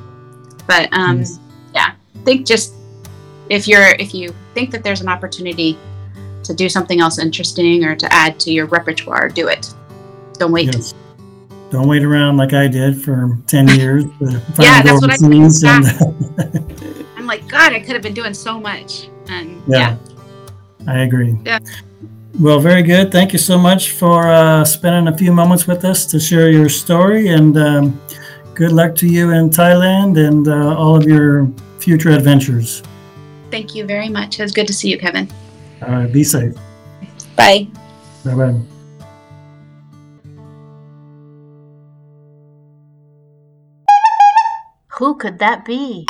But 0.67 0.87
um, 0.93 1.19
Yes. 1.19 1.39
yeah, 1.73 1.91
think 2.23 2.45
just 2.45 2.73
if 3.49 3.67
you're 3.67 3.89
if 3.99 4.13
you 4.13 4.33
think 4.53 4.71
that 4.71 4.83
there's 4.83 5.01
an 5.01 5.09
opportunity 5.09 5.77
to 6.43 6.53
do 6.53 6.69
something 6.69 7.01
else 7.01 7.19
interesting 7.19 7.83
or 7.83 7.95
to 7.95 8.11
add 8.13 8.39
to 8.41 8.51
your 8.51 8.67
repertoire, 8.67 9.27
do 9.29 9.47
it. 9.47 9.73
Don't 10.33 10.51
wait. 10.51 10.73
Yes. 10.73 10.93
Don't 11.71 11.87
wait 11.87 12.03
around 12.03 12.37
like 12.37 12.53
I 12.53 12.67
did 12.67 13.01
for 13.01 13.37
10 13.47 13.67
years. 13.79 14.05
Yeah, 14.21 14.81
that's 14.81 15.01
what 15.01 15.11
I 15.11 15.17
think. 15.17 16.93
overseas 17.29 17.41
and- 17.43 17.51
I'm 17.51 17.67
like, 17.67 17.71
God, 17.71 17.73
I 17.73 17.79
could 17.79 17.93
have 17.93 18.01
been 18.01 18.13
doing 18.13 18.33
so 18.33 18.59
much. 18.59 19.09
And 19.29 19.61
Yeah. 19.67 19.95
yeah, 20.87 20.93
I 20.93 20.99
agree. 20.99 21.37
Yeah. 21.45 21.59
Well, 22.39 22.59
very 22.59 22.83
good. 22.83 23.11
Thank 23.11 23.33
you 23.33 23.39
so 23.39 23.57
much 23.57 23.91
for 23.91 24.27
uh, 24.27 24.63
spending 24.63 25.11
a 25.13 25.17
few 25.17 25.33
moments 25.33 25.65
with 25.67 25.83
us 25.85 26.05
to 26.07 26.19
share 26.19 26.51
your 26.51 26.69
story. 26.69 27.29
And 27.29 27.57
um, 27.57 27.99
good 28.53 28.71
luck 28.71 28.95
to 28.97 29.07
you 29.07 29.31
in 29.31 29.49
Thailand 29.49 30.17
and 30.17 30.47
uh, 30.47 30.77
all 30.77 30.95
of 30.95 31.03
your 31.05 31.49
future 31.79 32.11
adventures. 32.11 32.83
thank 33.51 33.73
you 33.75 33.85
very 33.85 34.09
much. 34.09 34.39
It 34.39 34.43
was 34.43 34.51
good 34.51 34.67
to 34.67 34.73
see 34.73 34.89
you, 34.89 34.97
Kevin. 34.99 35.27
All 35.81 35.89
right. 35.89 36.11
Be 36.11 36.23
safe. 36.23 36.53
Bye. 37.35 37.67
Bye 38.25 38.35
bye. 38.35 38.59
Who 44.99 45.15
could 45.15 45.39
that 45.39 45.63
be? 45.65 46.05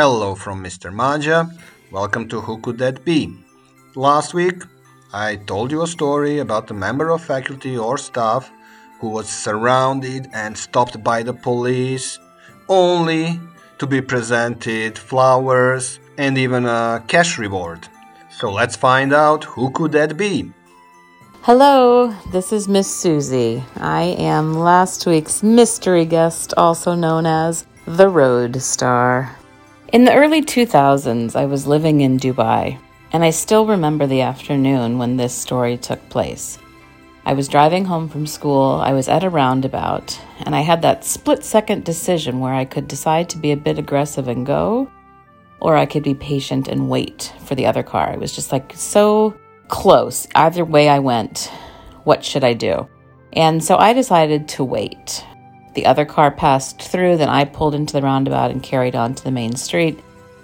Hello 0.00 0.34
from 0.34 0.64
Mr. 0.64 0.90
Maja. 0.90 1.46
Welcome 1.90 2.26
to 2.30 2.40
Who 2.40 2.56
Could 2.62 2.78
That 2.78 3.04
Be? 3.04 3.36
Last 3.94 4.32
week, 4.32 4.62
I 5.12 5.36
told 5.36 5.70
you 5.70 5.82
a 5.82 5.86
story 5.86 6.38
about 6.38 6.70
a 6.70 6.80
member 6.86 7.10
of 7.10 7.22
faculty 7.22 7.76
or 7.76 7.98
staff 7.98 8.50
who 8.98 9.10
was 9.10 9.28
surrounded 9.28 10.30
and 10.32 10.56
stopped 10.56 11.04
by 11.04 11.22
the 11.22 11.34
police 11.34 12.18
only 12.66 13.38
to 13.76 13.86
be 13.86 14.00
presented 14.00 14.96
flowers 14.96 16.00
and 16.16 16.38
even 16.38 16.64
a 16.64 17.04
cash 17.06 17.36
reward. 17.36 17.86
So 18.30 18.50
let's 18.50 18.76
find 18.76 19.12
out 19.12 19.44
who 19.44 19.70
could 19.70 19.92
that 19.92 20.16
be? 20.16 20.50
Hello, 21.42 22.16
this 22.32 22.54
is 22.54 22.68
Miss 22.68 22.88
Susie. 22.88 23.62
I 23.76 24.16
am 24.18 24.54
last 24.54 25.06
week's 25.06 25.42
mystery 25.42 26.06
guest, 26.06 26.54
also 26.56 26.94
known 26.94 27.26
as 27.26 27.66
the 27.84 28.08
Road 28.08 28.62
Star. 28.62 29.36
In 29.92 30.04
the 30.04 30.14
early 30.14 30.40
2000s, 30.40 31.34
I 31.34 31.46
was 31.46 31.66
living 31.66 32.00
in 32.00 32.16
Dubai, 32.16 32.78
and 33.12 33.24
I 33.24 33.30
still 33.30 33.66
remember 33.66 34.06
the 34.06 34.20
afternoon 34.20 34.98
when 34.98 35.16
this 35.16 35.34
story 35.34 35.76
took 35.76 36.08
place. 36.08 36.60
I 37.26 37.32
was 37.32 37.48
driving 37.48 37.84
home 37.84 38.08
from 38.08 38.24
school, 38.24 38.80
I 38.80 38.92
was 38.92 39.08
at 39.08 39.24
a 39.24 39.28
roundabout, 39.28 40.16
and 40.46 40.54
I 40.54 40.60
had 40.60 40.82
that 40.82 41.04
split 41.04 41.42
second 41.42 41.82
decision 41.82 42.38
where 42.38 42.54
I 42.54 42.66
could 42.66 42.86
decide 42.86 43.28
to 43.30 43.38
be 43.38 43.50
a 43.50 43.56
bit 43.56 43.80
aggressive 43.80 44.28
and 44.28 44.46
go, 44.46 44.88
or 45.58 45.76
I 45.76 45.86
could 45.86 46.04
be 46.04 46.14
patient 46.14 46.68
and 46.68 46.88
wait 46.88 47.32
for 47.40 47.56
the 47.56 47.66
other 47.66 47.82
car. 47.82 48.12
It 48.12 48.20
was 48.20 48.32
just 48.32 48.52
like 48.52 48.72
so 48.76 49.34
close. 49.66 50.28
Either 50.36 50.64
way 50.64 50.88
I 50.88 51.00
went, 51.00 51.50
what 52.04 52.24
should 52.24 52.44
I 52.44 52.52
do? 52.52 52.88
And 53.32 53.62
so 53.62 53.76
I 53.76 53.92
decided 53.92 54.46
to 54.50 54.62
wait. 54.62 55.24
The 55.74 55.86
other 55.86 56.04
car 56.04 56.30
passed 56.30 56.82
through, 56.82 57.16
then 57.16 57.28
I 57.28 57.44
pulled 57.44 57.74
into 57.74 57.92
the 57.92 58.02
roundabout 58.02 58.50
and 58.50 58.62
carried 58.62 58.96
on 58.96 59.14
to 59.14 59.24
the 59.24 59.30
main 59.30 59.54
street. 59.56 59.98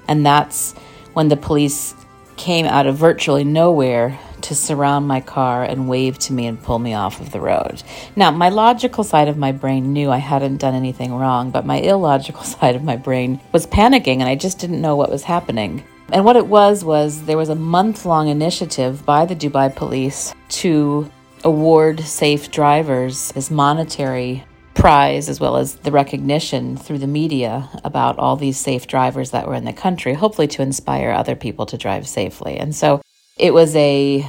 And 0.08 0.24
that's 0.24 0.72
when 1.14 1.28
the 1.28 1.36
police 1.36 1.94
came 2.36 2.66
out 2.66 2.86
of 2.86 2.96
virtually 2.96 3.44
nowhere 3.44 4.18
to 4.42 4.54
surround 4.54 5.08
my 5.08 5.20
car 5.20 5.64
and 5.64 5.88
wave 5.88 6.18
to 6.18 6.32
me 6.32 6.46
and 6.46 6.62
pull 6.62 6.78
me 6.78 6.94
off 6.94 7.20
of 7.20 7.32
the 7.32 7.40
road. 7.40 7.82
Now, 8.14 8.30
my 8.30 8.50
logical 8.50 9.02
side 9.02 9.28
of 9.28 9.36
my 9.36 9.52
brain 9.52 9.92
knew 9.92 10.10
I 10.10 10.18
hadn't 10.18 10.58
done 10.58 10.74
anything 10.74 11.14
wrong, 11.14 11.50
but 11.50 11.66
my 11.66 11.76
illogical 11.78 12.42
side 12.56 12.76
of 12.76 12.84
my 12.84 12.96
brain 12.96 13.40
was 13.52 13.66
panicking 13.66 14.20
and 14.20 14.28
I 14.28 14.36
just 14.36 14.58
didn't 14.58 14.80
know 14.80 14.96
what 14.96 15.10
was 15.10 15.24
happening. 15.24 15.82
And 16.12 16.24
what 16.24 16.36
it 16.36 16.46
was 16.46 16.84
was 16.84 17.24
there 17.24 17.36
was 17.36 17.48
a 17.48 17.56
month 17.56 18.06
long 18.06 18.28
initiative 18.28 19.04
by 19.04 19.24
the 19.26 19.34
Dubai 19.34 19.74
police 19.74 20.34
to 20.50 21.10
award 21.42 22.00
safe 22.00 22.50
drivers 22.50 23.32
as 23.34 23.50
monetary 23.50 24.44
prize 24.76 25.28
as 25.28 25.40
well 25.40 25.56
as 25.56 25.76
the 25.76 25.90
recognition 25.90 26.76
through 26.76 26.98
the 26.98 27.06
media 27.06 27.68
about 27.82 28.18
all 28.18 28.36
these 28.36 28.58
safe 28.58 28.86
drivers 28.86 29.30
that 29.30 29.48
were 29.48 29.54
in 29.54 29.64
the 29.64 29.72
country, 29.72 30.12
hopefully 30.14 30.46
to 30.46 30.62
inspire 30.62 31.10
other 31.10 31.34
people 31.34 31.66
to 31.66 31.76
drive 31.78 32.06
safely. 32.06 32.58
And 32.58 32.76
so 32.76 33.00
it 33.38 33.52
was 33.52 33.74
a 33.74 34.24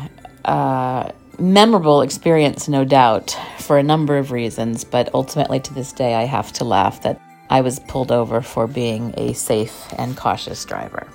uh, 0.46 1.12
memorable 1.38 2.02
experience, 2.02 2.68
no 2.68 2.86
doubt, 2.86 3.38
for 3.60 3.78
a 3.78 3.84
number 3.84 4.18
of 4.18 4.32
reasons, 4.32 4.84
but 4.86 5.14
ultimately 5.14 5.60
to 5.60 5.74
this 5.74 5.92
day, 5.92 6.16
I 6.16 6.24
have 6.24 6.52
to 6.54 6.64
laugh 6.64 7.04
that 7.04 7.22
I 7.50 7.62
was 7.62 7.80
pulled 7.80 8.12
over 8.12 8.42
for 8.42 8.68
being 8.68 9.14
a 9.18 9.34
safe 9.34 9.94
and 9.98 10.16
cautious 10.16 10.64
driver. 10.66 11.08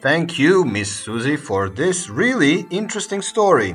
Thank 0.00 0.38
you, 0.38 0.64
Miss 0.64 0.94
Susie, 0.94 1.36
for 1.36 1.68
this 1.68 2.08
really 2.08 2.66
interesting 2.70 3.22
story. 3.22 3.74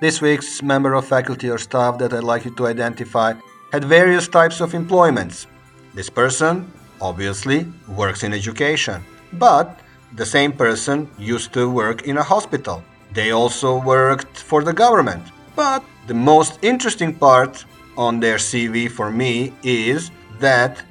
This 0.00 0.20
week's 0.20 0.62
member 0.62 0.94
of 0.94 1.06
faculty 1.06 1.48
or 1.50 1.58
staff 1.58 1.98
that 1.98 2.12
I'd 2.12 2.24
like 2.24 2.44
you 2.44 2.54
to 2.56 2.66
identify 2.66 3.34
had 3.72 3.84
various 3.84 4.28
types 4.28 4.60
of 4.60 4.74
employments. 4.74 5.46
This 5.94 6.10
person, 6.10 6.70
obviously, 7.00 7.66
works 7.88 8.22
in 8.22 8.32
education, 8.32 9.02
but 9.34 9.78
the 10.16 10.26
same 10.26 10.52
person 10.52 11.08
used 11.18 11.52
to 11.52 11.70
work 11.70 12.02
in 12.02 12.18
a 12.18 12.22
hospital. 12.22 12.82
They 13.12 13.30
also 13.30 13.80
worked 13.80 14.38
for 14.38 14.62
the 14.62 14.72
government. 14.72 15.24
But 15.56 15.84
the 16.06 16.14
most 16.14 16.58
interesting 16.62 17.14
part 17.14 17.64
on 17.96 18.20
their 18.20 18.36
CV 18.36 18.90
for 18.90 19.10
me 19.10 19.52
is 19.62 20.10
that 20.40 20.82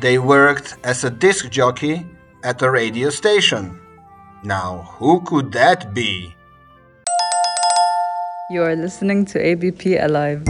they 0.00 0.18
worked 0.18 0.76
as 0.84 1.04
a 1.04 1.10
disc 1.10 1.50
jockey 1.50 2.06
at 2.44 2.62
a 2.62 2.70
radio 2.70 3.10
station. 3.10 3.80
Now, 4.44 4.94
who 4.98 5.20
could 5.22 5.50
that 5.52 5.92
be? 5.94 6.34
You 8.50 8.62
are 8.62 8.76
listening 8.76 9.24
to 9.26 9.44
ABP 9.44 9.96
Alive. 9.96 10.44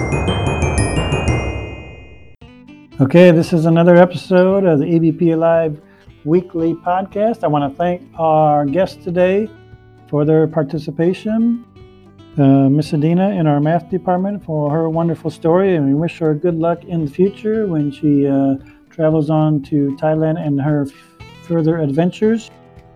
Okay, 3.00 3.30
this 3.30 3.52
is 3.52 3.64
another 3.64 3.94
episode 3.94 4.64
of 4.64 4.80
the 4.80 4.96
ABP 4.96 5.30
Alive 5.30 5.80
weekly 6.24 6.74
podcast. 6.74 7.44
I 7.44 7.46
want 7.46 7.72
to 7.72 7.78
thank 7.78 8.02
our 8.18 8.66
guests 8.66 9.04
today 9.04 9.48
for 10.08 10.24
their 10.24 10.48
participation. 10.48 11.64
Uh, 12.36 12.68
Miss 12.68 12.92
Adina 12.92 13.30
in 13.30 13.46
our 13.46 13.60
math 13.60 13.88
department 13.88 14.44
for 14.44 14.72
her 14.72 14.90
wonderful 14.90 15.30
story, 15.30 15.76
and 15.76 15.86
we 15.86 15.94
wish 15.94 16.18
her 16.18 16.34
good 16.34 16.56
luck 16.56 16.82
in 16.86 17.04
the 17.04 17.10
future 17.10 17.68
when 17.68 17.92
she 17.92 18.26
uh, 18.26 18.56
travels 18.90 19.30
on 19.30 19.62
to 19.62 19.96
Thailand 20.00 20.44
and 20.44 20.60
her 20.60 20.82
f- 20.82 21.26
further 21.44 21.78
adventures. 21.78 22.50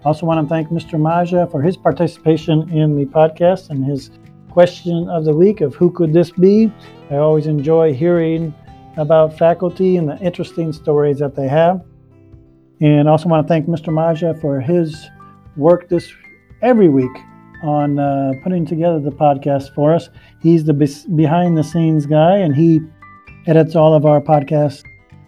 Also, 0.05 0.27
want 0.27 0.45
to 0.45 0.53
thank 0.53 0.71
Mr. 0.71 0.99
Maja 0.99 1.47
for 1.47 1.63
his 1.63 1.77
participation 1.77 2.69
in 2.71 2.97
the 2.97 3.07
podcast 3.07 3.71
and 3.71 3.85
his 3.85 4.11
question 4.51 5.09
of 5.09 5.25
the 5.25 5.33
week 5.33 5.61
of 5.61 5.77
who 5.77 5.93
could 5.93 6.13
this 6.13 6.33
be. 6.33 6.73
I 7.09 7.19
always 7.19 7.47
enjoy 7.47 7.95
hearing 7.95 8.53
about 8.97 9.39
faculty 9.39 9.97
and 9.97 10.09
the 10.09 10.19
interesting 10.19 10.73
stories 10.73 11.19
that 11.19 11.35
they 11.35 11.49
have. 11.49 11.85
And 12.81 13.09
also 13.09 13.29
want 13.29 13.47
to 13.47 13.49
thank 13.49 13.67
Mr. 13.67 13.93
Maja 13.93 14.35
for 14.35 14.61
his 14.61 15.09
work 15.57 15.89
this 15.89 16.13
every 16.63 16.89
week 16.89 17.13
on 17.63 17.99
uh, 17.99 18.33
putting 18.43 18.67
together 18.67 18.99
the 18.99 19.11
podcast 19.11 19.73
for 19.75 19.95
us. 19.95 20.09
He's 20.41 20.65
the 20.65 20.75
behind 21.15 21.57
the 21.57 21.63
scenes 21.63 22.07
guy 22.07 22.39
and 22.39 22.55
he 22.55 22.81
edits 23.47 23.77
all 23.77 23.95
of 23.95 24.05
our 24.05 24.21
podcasts 24.21 24.83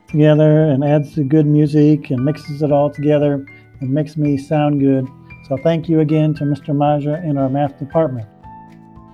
together 0.08 0.64
and 0.64 0.84
adds 0.84 1.14
the 1.14 1.24
good 1.24 1.46
music 1.46 2.10
and 2.10 2.24
mixes 2.24 2.62
it 2.62 2.72
all 2.72 2.90
together 2.90 3.46
and 3.80 3.90
makes 3.90 4.16
me 4.16 4.36
sound 4.36 4.80
good. 4.80 5.06
So 5.48 5.56
thank 5.58 5.88
you 5.88 6.00
again 6.00 6.34
to 6.34 6.44
Mr. 6.44 6.74
Maja 6.74 7.22
in 7.22 7.36
our 7.36 7.48
math 7.48 7.78
department. 7.78 8.26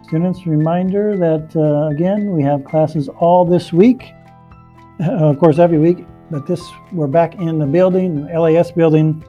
Students, 0.05 0.47
reminder 0.47 1.17
that 1.17 1.55
uh, 1.57 1.95
again, 1.95 2.33
we 2.33 2.43
have 2.43 2.65
classes 2.65 3.09
all 3.21 3.45
this 3.45 3.73
week 3.73 4.13
of 5.01 5.39
course, 5.39 5.59
every 5.59 5.79
week. 5.79 6.05
But 6.31 6.47
this, 6.47 6.63
we're 6.93 7.07
back 7.07 7.37
in 7.37 7.59
the 7.59 7.67
building, 7.67 8.27
LAS 8.27 8.71
building, 8.71 9.25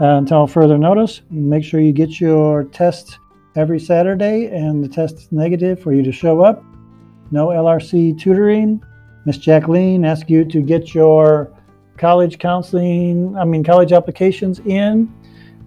uh, 0.00 0.16
until 0.16 0.46
further 0.46 0.76
notice. 0.76 1.22
Make 1.30 1.64
sure 1.64 1.80
you 1.80 1.92
get 1.92 2.20
your 2.20 2.64
test 2.64 3.18
every 3.56 3.78
Saturday, 3.78 4.46
and 4.46 4.82
the 4.82 4.88
test 4.88 5.16
is 5.16 5.32
negative 5.32 5.80
for 5.80 5.92
you 5.92 6.02
to 6.02 6.12
show 6.12 6.42
up. 6.42 6.64
No 7.30 7.48
LRC 7.48 8.18
tutoring. 8.20 8.82
Miss 9.24 9.38
Jacqueline 9.38 10.04
asks 10.04 10.28
you 10.28 10.44
to 10.44 10.60
get 10.60 10.94
your 10.94 11.52
college 11.96 12.38
counseling, 12.38 13.36
I 13.36 13.44
mean, 13.44 13.62
college 13.62 13.92
applications 13.92 14.58
in. 14.60 15.12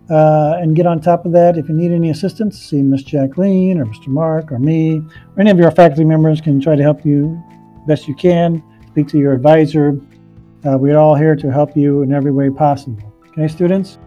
Uh, 0.08 0.60
and 0.60 0.76
get 0.76 0.86
on 0.86 1.02
top 1.02 1.26
of 1.26 1.32
that. 1.32 1.58
If 1.58 1.68
you 1.68 1.74
need 1.74 1.92
any 1.92 2.12
assistance, 2.12 2.60
see 2.60 2.84
Miss 2.84 3.02
Jacqueline 3.02 3.80
or 3.80 3.86
Mr. 3.88 4.10
Mark 4.10 4.52
or 4.52 4.60
me 4.60 4.98
or 5.00 5.40
any 5.40 5.50
of 5.50 5.58
your 5.58 5.72
faculty 5.72 6.04
members 6.04 6.42
can 6.42 6.62
try 6.62 6.76
to 6.76 6.84
help 6.84 7.04
you 7.04 7.44
best 7.88 8.08
you 8.08 8.14
can 8.14 8.62
speak 8.96 9.10
to 9.10 9.18
your 9.18 9.34
advisor. 9.34 10.00
Uh, 10.66 10.78
we're 10.78 10.98
all 10.98 11.16
here 11.16 11.36
to 11.36 11.52
help 11.52 11.76
you 11.76 12.02
in 12.02 12.14
every 12.14 12.32
way 12.32 12.50
possible. 12.50 13.14
Okay, 13.28 13.46
students? 13.46 13.98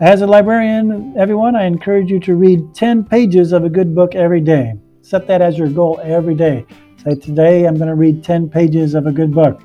As 0.00 0.22
a 0.22 0.26
librarian, 0.26 1.14
everyone, 1.16 1.54
I 1.54 1.66
encourage 1.66 2.10
you 2.10 2.18
to 2.18 2.34
read 2.34 2.74
10 2.74 3.04
pages 3.04 3.52
of 3.52 3.62
a 3.62 3.68
good 3.68 3.94
book 3.94 4.16
every 4.16 4.40
day. 4.40 4.72
Set 5.02 5.28
that 5.28 5.40
as 5.40 5.56
your 5.56 5.68
goal 5.68 6.00
every 6.02 6.34
day. 6.34 6.66
Say, 6.96 7.14
today 7.14 7.64
I'm 7.68 7.76
going 7.76 7.86
to 7.86 7.94
read 7.94 8.24
10 8.24 8.50
pages 8.50 8.94
of 8.94 9.06
a 9.06 9.12
good 9.12 9.32
book. 9.32 9.62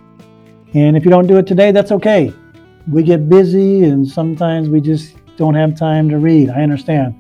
And 0.76 0.96
if 0.96 1.04
you 1.04 1.10
don't 1.10 1.26
do 1.26 1.40
it 1.40 1.48
today, 1.48 1.72
that's 1.72 1.92
okay. 1.92 2.32
We 2.88 3.02
get 3.02 3.28
busy 3.28 3.86
and 3.86 4.08
sometimes 4.08 4.70
we 4.70 4.82
just 4.82 5.16
don't 5.36 5.56
have 5.56 5.76
time 5.76 6.10
to 6.10 6.20
read. 6.20 6.52
I 6.52 6.62
understand. 6.62 7.16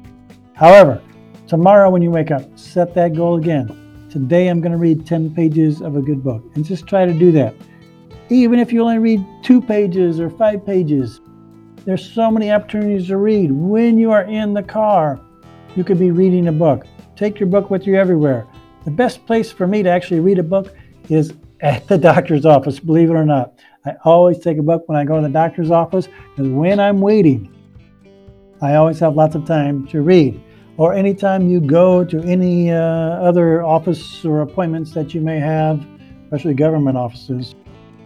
However, 0.54 1.02
tomorrow 1.48 1.90
when 1.90 2.04
you 2.04 2.12
wake 2.12 2.30
up, 2.30 2.44
set 2.60 2.94
that 2.94 3.16
goal 3.16 3.38
again. 3.38 3.79
Today 4.10 4.48
I'm 4.48 4.60
going 4.60 4.72
to 4.72 4.78
read 4.80 5.06
10 5.06 5.36
pages 5.36 5.82
of 5.82 5.96
a 5.96 6.02
good 6.02 6.24
book 6.24 6.44
and 6.56 6.66
just 6.66 6.88
try 6.88 7.06
to 7.06 7.14
do 7.14 7.32
that. 7.34 7.54
Even 8.30 8.58
if 8.58 8.74
you 8.74 8.82
only 8.82 8.98
read 8.98 9.24
two 9.44 9.62
pages 9.62 10.20
or 10.20 10.32
five 10.32 10.66
pages, 10.66 11.22
there's 11.86 12.12
so 12.12 12.32
many 12.32 12.52
opportunities 12.52 13.10
to 13.10 13.18
read. 13.18 13.52
When 13.52 14.00
you 14.00 14.10
are 14.10 14.24
in 14.24 14.56
the 14.56 14.64
car, 14.64 15.22
you 15.76 15.84
could 15.84 16.00
be 16.00 16.10
reading 16.10 16.48
a 16.48 16.52
book. 16.52 16.88
Take 17.16 17.40
your 17.40 17.50
book 17.50 17.70
with 17.70 17.86
you 17.86 17.98
everywhere. 17.98 18.48
The 18.84 18.90
best 18.90 19.28
place 19.28 19.52
for 19.52 19.68
me 19.68 19.84
to 19.84 19.90
actually 19.90 20.22
read 20.22 20.40
a 20.40 20.44
book 20.44 20.76
is 21.10 21.34
at 21.62 21.88
the 21.88 21.98
doctor's 21.98 22.48
office, 22.48 22.80
believe 22.80 23.12
it 23.12 23.14
or 23.14 23.26
not. 23.26 23.60
I 23.86 23.94
always 24.06 24.40
take 24.40 24.58
a 24.58 24.64
book 24.64 24.90
when 24.90 24.98
I 24.98 25.06
go 25.06 25.18
to 25.18 25.22
the 25.22 25.30
doctor's 25.30 25.70
office 25.70 26.08
because 26.36 26.52
when 26.52 26.80
I'm 26.80 27.00
waiting, 27.00 27.54
I 28.60 28.74
always 28.74 28.98
have 29.02 29.16
lots 29.16 29.36
of 29.36 29.46
time 29.46 29.86
to 29.88 30.02
read 30.02 30.42
or 30.80 30.94
anytime 30.94 31.50
you 31.50 31.60
go 31.60 32.06
to 32.06 32.22
any 32.22 32.72
uh, 32.72 32.80
other 32.80 33.64
office 33.64 34.24
or 34.24 34.40
appointments 34.40 34.94
that 34.94 35.14
you 35.14 35.20
may 35.20 35.38
have, 35.38 35.86
especially 36.24 36.54
government 36.54 36.96
offices. 36.96 37.54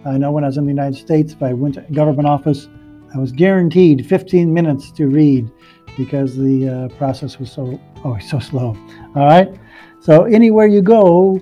I 0.04 0.18
know 0.18 0.32
when 0.32 0.42
I 0.42 0.48
was 0.48 0.56
in 0.56 0.64
the 0.64 0.72
United 0.72 0.98
States, 0.98 1.32
if 1.32 1.40
I 1.40 1.52
went 1.52 1.76
to 1.76 1.82
government 1.92 2.26
office, 2.26 2.68
I 3.14 3.18
was 3.18 3.30
guaranteed 3.30 4.04
15 4.04 4.52
minutes 4.52 4.90
to 4.90 5.06
read 5.06 5.48
because 5.96 6.36
the 6.36 6.68
uh, 6.68 6.88
process 6.96 7.38
was 7.38 7.52
so 7.52 7.80
oh 8.04 8.18
so 8.18 8.40
slow. 8.40 8.76
All 9.14 9.26
right, 9.26 9.54
so 10.00 10.24
anywhere 10.24 10.66
you 10.66 10.82
go, 10.82 11.40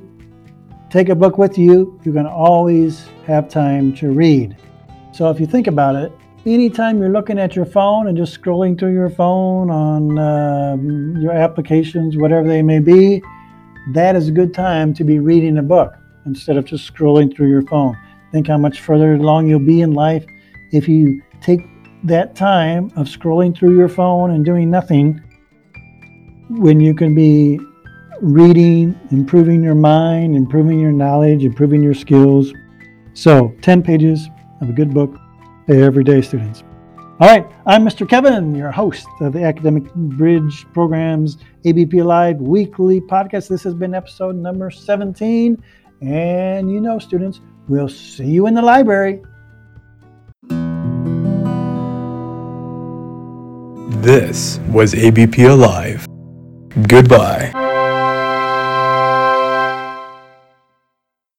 take 0.91 1.09
a 1.09 1.15
book 1.15 1.39
with 1.39 1.57
you. 1.57 1.99
You're 2.05 2.13
going 2.13 2.27
to 2.27 2.31
always 2.31 3.07
have 3.27 3.49
time 3.49 3.95
to 3.95 4.11
read. 4.11 4.55
So 5.15 5.31
if 5.31 5.41
you 5.41 5.47
think 5.47 5.67
about 5.67 5.97
it, 5.97 6.13
anytime 6.45 6.99
you're 6.99 7.11
looking 7.11 7.39
at 7.39 7.55
your 7.55 7.65
phone 7.65 8.09
and 8.09 8.17
just 8.17 8.41
scrolling 8.41 8.79
through 8.79 8.93
your 8.93 9.11
phone 9.11 9.71
on 9.71 10.19
uh, 10.19 10.77
your 11.21 11.33
applications, 11.33 12.17
whatever 12.17 12.49
they 12.49 12.63
may 12.63 12.81
be, 12.81 13.23
that 13.93 14.17
is 14.17 14.29
a 14.29 14.33
good 14.33 14.53
time 14.53 14.93
to 14.95 15.05
be 15.05 15.19
reading 15.19 15.59
a 15.59 15.63
book 15.63 15.95
instead 16.27 16.57
of 16.57 16.65
just 16.65 16.93
scrolling 16.93 17.35
through 17.35 17.49
your 17.49 17.63
phone. 17.63 17.97
Think 18.33 18.49
how 18.49 18.59
much 18.59 18.81
further 18.81 19.15
along 19.15 19.49
you'll 19.49 19.61
be 19.61 19.83
in 19.83 19.93
life 19.93 20.25
if 20.73 20.89
you 20.89 21.23
take 21.41 21.61
that 22.05 22.35
time 22.35 22.87
of 22.97 23.07
scrolling 23.07 23.57
through 23.57 23.77
your 23.77 23.89
phone 23.89 24.33
and 24.33 24.45
doing 24.45 24.71
nothing 24.71 25.21
when 26.49 26.81
you 26.81 26.95
can 26.95 27.15
be 27.15 27.61
reading, 28.21 28.99
improving 29.11 29.63
your 29.63 29.75
mind, 29.75 30.35
improving 30.35 30.81
your 30.81 30.93
knowledge, 30.93 31.45
improving 31.45 31.83
your 31.83 31.95
skills. 31.95 32.53
So, 33.15 33.55
10 33.63 33.83
pages 33.83 34.29
of 34.61 34.71
a 34.71 34.73
good 34.73 34.95
book 34.95 35.15
everyday 35.69 36.23
students. 36.23 36.65
All 37.21 37.29
right, 37.29 37.47
I'm 37.67 37.85
Mr. 37.85 38.09
Kevin, 38.09 38.55
your 38.55 38.73
host 38.73 39.07
of 39.21 39.33
the 39.33 39.45
Academic 39.45 39.93
Bridge 39.95 40.67
Program's 40.73 41.39
ABP 41.65 42.03
Live 42.03 42.41
weekly 42.41 43.01
podcast. 43.01 43.49
This 43.49 43.63
has 43.63 43.75
been 43.75 43.95
episode 43.95 44.35
number 44.35 44.71
17. 44.71 45.63
And 46.01 46.73
you 46.73 46.81
know, 46.81 46.99
students, 46.99 47.41
we'll 47.69 47.89
see 47.89 48.27
you 48.27 48.49
in 48.49 48.55
the 48.55 48.63
library. 48.63 49.23
This 54.03 54.59
was 54.71 54.95
ABP 54.95 55.45
Alive. 55.45 56.05
Goodbye. 56.89 57.72